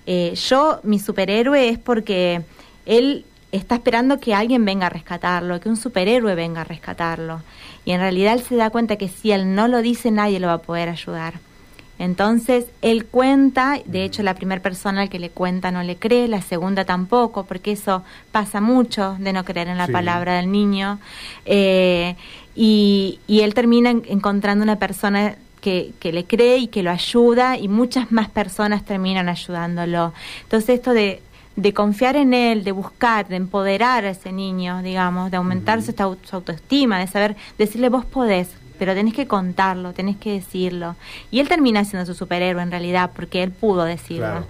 Eh, 0.06 0.34
yo, 0.34 0.80
mi 0.82 0.98
superhéroe 0.98 1.70
es 1.70 1.78
porque 1.78 2.42
él 2.84 3.24
está 3.52 3.76
esperando 3.76 4.20
que 4.20 4.34
alguien 4.34 4.66
venga 4.66 4.86
a 4.88 4.90
rescatarlo, 4.90 5.60
que 5.60 5.70
un 5.70 5.78
superhéroe 5.78 6.34
venga 6.34 6.60
a 6.60 6.64
rescatarlo. 6.64 7.40
Y 7.84 7.92
en 7.92 8.00
realidad 8.00 8.34
él 8.34 8.42
se 8.42 8.56
da 8.56 8.70
cuenta 8.70 8.96
que 8.96 9.08
si 9.08 9.32
él 9.32 9.54
no 9.54 9.68
lo 9.68 9.82
dice, 9.82 10.10
nadie 10.10 10.40
lo 10.40 10.48
va 10.48 10.54
a 10.54 10.58
poder 10.58 10.88
ayudar. 10.88 11.34
Entonces, 11.98 12.66
él 12.82 13.06
cuenta, 13.06 13.78
de 13.84 14.04
hecho 14.04 14.22
la 14.22 14.34
primera 14.34 14.60
persona 14.60 15.02
al 15.02 15.08
que 15.08 15.18
le 15.18 15.30
cuenta 15.30 15.70
no 15.70 15.82
le 15.82 15.96
cree, 15.96 16.28
la 16.28 16.42
segunda 16.42 16.84
tampoco, 16.84 17.44
porque 17.44 17.72
eso 17.72 18.02
pasa 18.32 18.60
mucho 18.60 19.16
de 19.20 19.32
no 19.32 19.44
creer 19.44 19.68
en 19.68 19.78
la 19.78 19.88
palabra 19.88 20.36
del 20.36 20.50
niño. 20.50 20.98
Eh, 21.44 22.16
y, 22.56 23.20
y, 23.26 23.40
él 23.40 23.54
termina 23.54 23.90
encontrando 23.90 24.62
una 24.62 24.76
persona 24.76 25.36
que, 25.60 25.92
que, 25.98 26.12
le 26.12 26.24
cree 26.24 26.58
y 26.58 26.66
que 26.68 26.82
lo 26.82 26.90
ayuda 26.90 27.58
y 27.58 27.68
muchas 27.68 28.12
más 28.12 28.28
personas 28.28 28.84
terminan 28.84 29.28
ayudándolo. 29.28 30.12
Entonces 30.42 30.76
esto 30.76 30.92
de 30.92 31.20
de 31.56 31.72
confiar 31.72 32.16
en 32.16 32.34
él, 32.34 32.64
de 32.64 32.72
buscar, 32.72 33.28
de 33.28 33.36
empoderar 33.36 34.04
a 34.04 34.10
ese 34.10 34.32
niño, 34.32 34.82
digamos, 34.82 35.30
de 35.30 35.36
aumentar 35.36 35.82
su, 35.82 35.94
autoestima, 36.32 36.98
de 36.98 37.06
saber, 37.06 37.36
decirle 37.58 37.88
vos 37.88 38.04
podés, 38.04 38.48
pero 38.78 38.94
tenés 38.94 39.14
que 39.14 39.26
contarlo, 39.26 39.92
tenés 39.92 40.16
que 40.16 40.32
decirlo. 40.32 40.96
Y 41.30 41.40
él 41.40 41.48
termina 41.48 41.84
siendo 41.84 42.06
su 42.06 42.14
superhéroe 42.14 42.62
en 42.62 42.70
realidad, 42.70 43.10
porque 43.14 43.42
él 43.42 43.50
pudo 43.50 43.84
decirlo. 43.84 44.46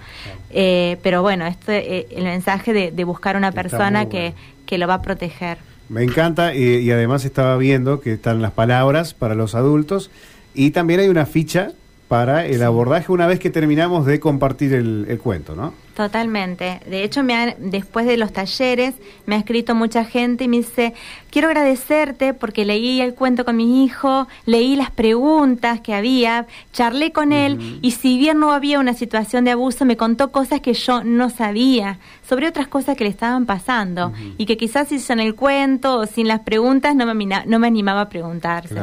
Eh, 0.50 0.98
pero 1.02 1.22
bueno, 1.22 1.46
este, 1.46 1.98
eh, 1.98 2.06
el 2.10 2.24
mensaje 2.24 2.72
de, 2.72 3.04
buscar 3.04 3.36
una 3.36 3.52
persona 3.52 4.08
que, 4.08 4.34
que 4.66 4.78
lo 4.78 4.86
va 4.86 4.94
a 4.94 5.02
proteger. 5.02 5.58
Me 5.88 6.02
encanta 6.02 6.54
y, 6.54 6.78
y 6.78 6.90
además 6.90 7.24
estaba 7.24 7.56
viendo 7.58 8.00
que 8.00 8.14
están 8.14 8.40
las 8.40 8.52
palabras 8.52 9.12
para 9.12 9.34
los 9.34 9.54
adultos 9.54 10.10
y 10.54 10.70
también 10.70 11.00
hay 11.00 11.08
una 11.08 11.26
ficha 11.26 11.72
para 12.08 12.46
el 12.46 12.62
abordaje 12.62 13.12
una 13.12 13.26
vez 13.26 13.38
que 13.38 13.50
terminamos 13.50 14.06
de 14.06 14.20
compartir 14.20 14.72
el, 14.72 15.06
el 15.08 15.18
cuento, 15.18 15.54
¿no? 15.54 15.74
Totalmente. 15.94 16.80
De 16.86 17.04
hecho, 17.04 17.22
me 17.22 17.56
después 17.58 18.06
de 18.06 18.16
los 18.16 18.32
talleres 18.32 18.94
me 19.26 19.36
ha 19.36 19.38
escrito 19.38 19.74
mucha 19.74 20.04
gente 20.04 20.44
y 20.44 20.48
me 20.48 20.58
dice, 20.58 20.92
quiero 21.30 21.48
agradecerte 21.48 22.34
porque 22.34 22.64
leí 22.64 23.00
el 23.00 23.14
cuento 23.14 23.44
con 23.44 23.56
mi 23.56 23.84
hijo, 23.84 24.26
leí 24.44 24.74
las 24.74 24.90
preguntas 24.90 25.80
que 25.80 25.94
había, 25.94 26.46
charlé 26.72 27.12
con 27.12 27.32
él 27.32 27.78
y 27.80 27.92
si 27.92 28.18
bien 28.18 28.40
no 28.40 28.52
había 28.52 28.80
una 28.80 28.94
situación 28.94 29.44
de 29.44 29.52
abuso, 29.52 29.84
me 29.84 29.96
contó 29.96 30.32
cosas 30.32 30.60
que 30.60 30.74
yo 30.74 31.04
no 31.04 31.30
sabía 31.30 31.98
sobre 32.28 32.48
otras 32.48 32.66
cosas 32.66 32.96
que 32.96 33.04
le 33.04 33.10
estaban 33.10 33.46
pasando 33.46 34.12
y 34.38 34.46
que 34.46 34.56
quizás 34.56 34.88
si 34.88 35.00
en 35.12 35.20
el 35.20 35.34
cuento 35.34 35.98
o 35.98 36.06
sin 36.06 36.26
las 36.26 36.40
preguntas 36.40 36.96
no 36.96 37.12
me, 37.12 37.26
no 37.46 37.58
me 37.58 37.66
animaba 37.66 38.02
a 38.02 38.08
preguntarse. 38.08 38.74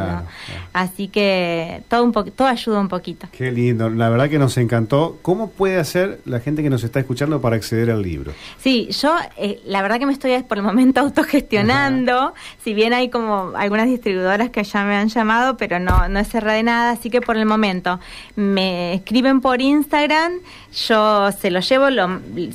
Así 0.73 1.07
que 1.07 1.83
todo, 1.89 2.03
un 2.03 2.11
todo 2.13 2.47
ayuda 2.47 2.79
un 2.79 2.87
poquito. 2.87 3.27
Qué 3.31 3.51
lindo. 3.51 3.89
La 3.89 4.09
verdad 4.09 4.29
que 4.29 4.39
nos 4.39 4.57
encantó. 4.57 5.17
¿Cómo 5.21 5.49
puede 5.49 5.77
hacer 5.77 6.21
la 6.25 6.39
gente 6.39 6.63
que 6.63 6.69
nos 6.69 6.83
está 6.83 7.00
escuchando 7.01 7.41
para 7.41 7.55
acceder 7.55 7.91
al 7.91 8.01
libro? 8.01 8.33
Sí, 8.59 8.89
yo 8.91 9.15
eh, 9.37 9.61
la 9.65 9.81
verdad 9.81 9.99
que 9.99 10.05
me 10.05 10.13
estoy 10.13 10.41
por 10.43 10.57
el 10.57 10.63
momento 10.63 10.99
autogestionando, 11.01 12.33
si 12.63 12.73
bien 12.73 12.93
hay 12.93 13.09
como 13.09 13.51
algunas 13.55 13.87
distribuidoras 13.87 14.49
que 14.49 14.63
ya 14.63 14.83
me 14.83 14.95
han 14.95 15.09
llamado, 15.09 15.57
pero 15.57 15.79
no, 15.79 16.07
no 16.07 16.19
es 16.19 16.27
cerrada 16.27 16.57
de 16.57 16.63
nada, 16.63 16.91
así 16.91 17.09
que 17.09 17.21
por 17.21 17.37
el 17.37 17.45
momento 17.45 17.99
me 18.35 18.93
escriben 18.93 19.41
por 19.41 19.61
Instagram, 19.61 20.33
yo 20.87 21.31
se 21.33 21.51
los 21.51 21.67
llevo, 21.67 21.87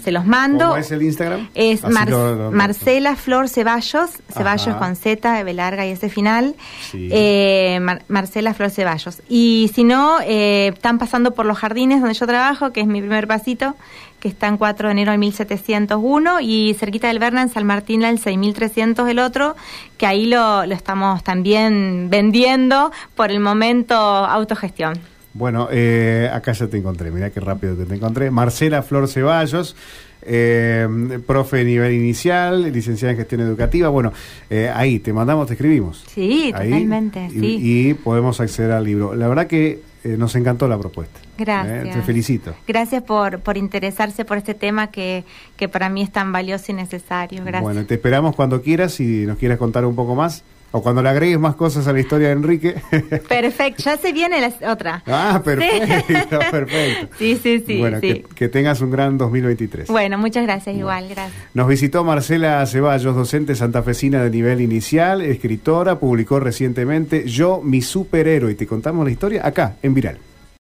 se 0.03 0.13
los 0.13 0.27
mando. 0.27 0.67
¿Cómo 0.67 0.77
es 0.79 0.91
el 0.91 1.03
Instagram? 1.03 1.49
Es 1.55 1.83
Marcela 1.83 3.17
Flor 3.17 3.49
Ceballos, 3.49 4.11
Ceballos 4.33 4.77
con 4.77 4.97
Z, 4.97 5.43
B 5.43 5.53
larga 5.53 5.87
y 5.87 5.91
ese 5.91 6.09
final. 6.09 6.55
Eh, 6.95 7.79
Marcela 8.09 8.55
Flor 8.55 8.71
Ceballos. 8.71 9.21
Y 9.29 9.71
si 9.75 9.85
no, 9.85 10.19
eh, 10.23 10.69
están 10.75 10.99
pasando 10.99 11.33
por 11.35 11.47
los 11.47 11.59
jardines 11.59 12.01
donde 12.01 12.15
yo 12.15 12.27
trabajo, 12.27 12.73
que 12.73 12.81
es 12.81 12.87
mi 12.87 13.01
primer 13.01 13.27
pasito, 13.27 13.75
que 14.21 14.29
está 14.29 14.49
en 14.49 14.57
4 14.57 14.89
de 14.89 14.93
enero 14.93 15.13
del 15.13 15.21
1701, 15.21 16.41
y 16.41 16.75
cerquita 16.79 17.09
del 17.09 17.19
Berna, 17.19 17.43
en 17.43 17.49
San 17.49 17.65
Martín, 17.65 18.03
el 18.03 18.19
6300 18.19 19.09
el 19.09 19.19
otro, 19.19 19.57
que 19.99 20.07
ahí 20.07 20.27
lo, 20.27 20.67
lo 20.67 20.75
estamos 20.75 21.23
también 21.23 22.09
vendiendo 22.11 22.91
por 23.15 23.31
el 23.31 23.41
momento 23.41 23.95
autogestión. 23.95 25.01
Bueno, 25.37 25.69
eh, 25.71 26.31
acá 26.33 26.53
ya 26.53 26.67
te 26.67 26.79
encontré, 26.79 27.11
mira 27.11 27.29
qué 27.29 27.41
rápido 27.41 27.77
que 27.77 27.85
te 27.85 27.95
encontré. 27.95 28.31
Marcela 28.31 28.83
Flor 28.83 29.07
Ceballos, 29.07 29.77
eh, 30.23 30.89
profe 31.27 31.59
de 31.59 31.65
nivel 31.65 31.93
inicial, 31.93 32.73
licenciada 32.73 33.13
en 33.13 33.19
gestión 33.19 33.43
educativa. 33.43 33.91
Bueno, 33.91 34.15
eh, 34.49 34.71
ahí 34.75 34.99
te 34.99 35.13
mandamos, 35.13 35.47
te 35.47 35.53
escribimos. 35.53 36.05
Sí, 36.09 36.53
totalmente. 36.53 37.29
Y, 37.35 37.91
y, 37.91 37.95
podemos 37.95 38.41
acceder 38.41 38.73
al 38.73 38.85
libro. 38.85 39.15
La 39.15 39.29
verdad 39.29 39.47
que 39.47 39.81
eh, 40.07 40.17
nos 40.17 40.35
encantó 40.37 40.69
la 40.69 40.79
propuesta. 40.79 41.19
Gracias. 41.37 41.97
te 41.97 42.03
felicito. 42.03 42.55
Gracias 42.67 43.03
por, 43.03 43.41
por 43.41 43.57
interesarse 43.57 44.25
por 44.25 44.39
este 44.39 44.55
tema 44.55 44.91
que, 44.91 45.25
que 45.57 45.69
para 45.69 45.89
mí 45.89 46.03
es 46.03 46.13
tan 46.13 46.33
valioso 46.33 46.73
y 46.73 46.75
necesario. 46.75 47.43
Gracias. 47.43 47.63
Bueno, 47.63 47.85
te 47.85 47.95
esperamos 47.95 48.37
cuando 48.37 48.63
quieras 48.63 49.01
y 49.01 49.27
nos 49.27 49.37
quieras 49.39 49.59
contar 49.59 49.85
un 49.85 49.97
poco 49.97 50.15
más. 50.15 50.45
O 50.73 50.83
cuando 50.83 51.03
le 51.03 51.09
agregues 51.09 51.39
más 51.39 51.55
cosas 51.55 51.87
a 51.87 51.93
la 51.93 52.01
historia 52.01 52.29
de 52.29 52.35
Enrique. 52.35 52.75
Perfecto, 53.29 53.83
ya 53.83 53.97
se 53.97 54.13
viene 54.13 54.41
la 54.41 54.73
otra. 54.73 55.03
Ah, 55.07 55.41
perfecto, 55.43 56.39
perfecto. 56.51 57.17
Sí, 57.19 57.39
sí, 57.43 57.63
sí. 57.67 57.79
Bueno, 57.79 58.01
Que, 58.01 58.49
tengas 58.49 58.81
un 58.81 58.91
gran 58.91 59.17
2023. 59.17 59.89
Bueno, 59.89 60.19
muchas 60.19 60.45
gracias, 60.45 60.77
igual, 60.77 61.09
gracias. 61.09 61.33
Nos 61.55 61.69
visitó 61.69 62.05
Marcela 62.05 62.65
Ceballos, 62.67 63.15
docente 63.15 63.55
santafesina 63.55 64.23
de 64.23 64.31
nivel 64.31 64.61
inicial, 64.61 65.23
escritora, 65.23 65.99
publicó 65.99 66.41
recientemente 66.41 67.27
Yo, 67.27 67.61
mi 67.63 67.83
superhéroe, 67.83 68.53
y 68.53 68.55
te 68.55 68.67
contamos 68.67 69.05
la 69.05 69.11
historia 69.11 69.47
acá, 69.47 69.77
en 69.83 69.95
Viral. 69.95 70.19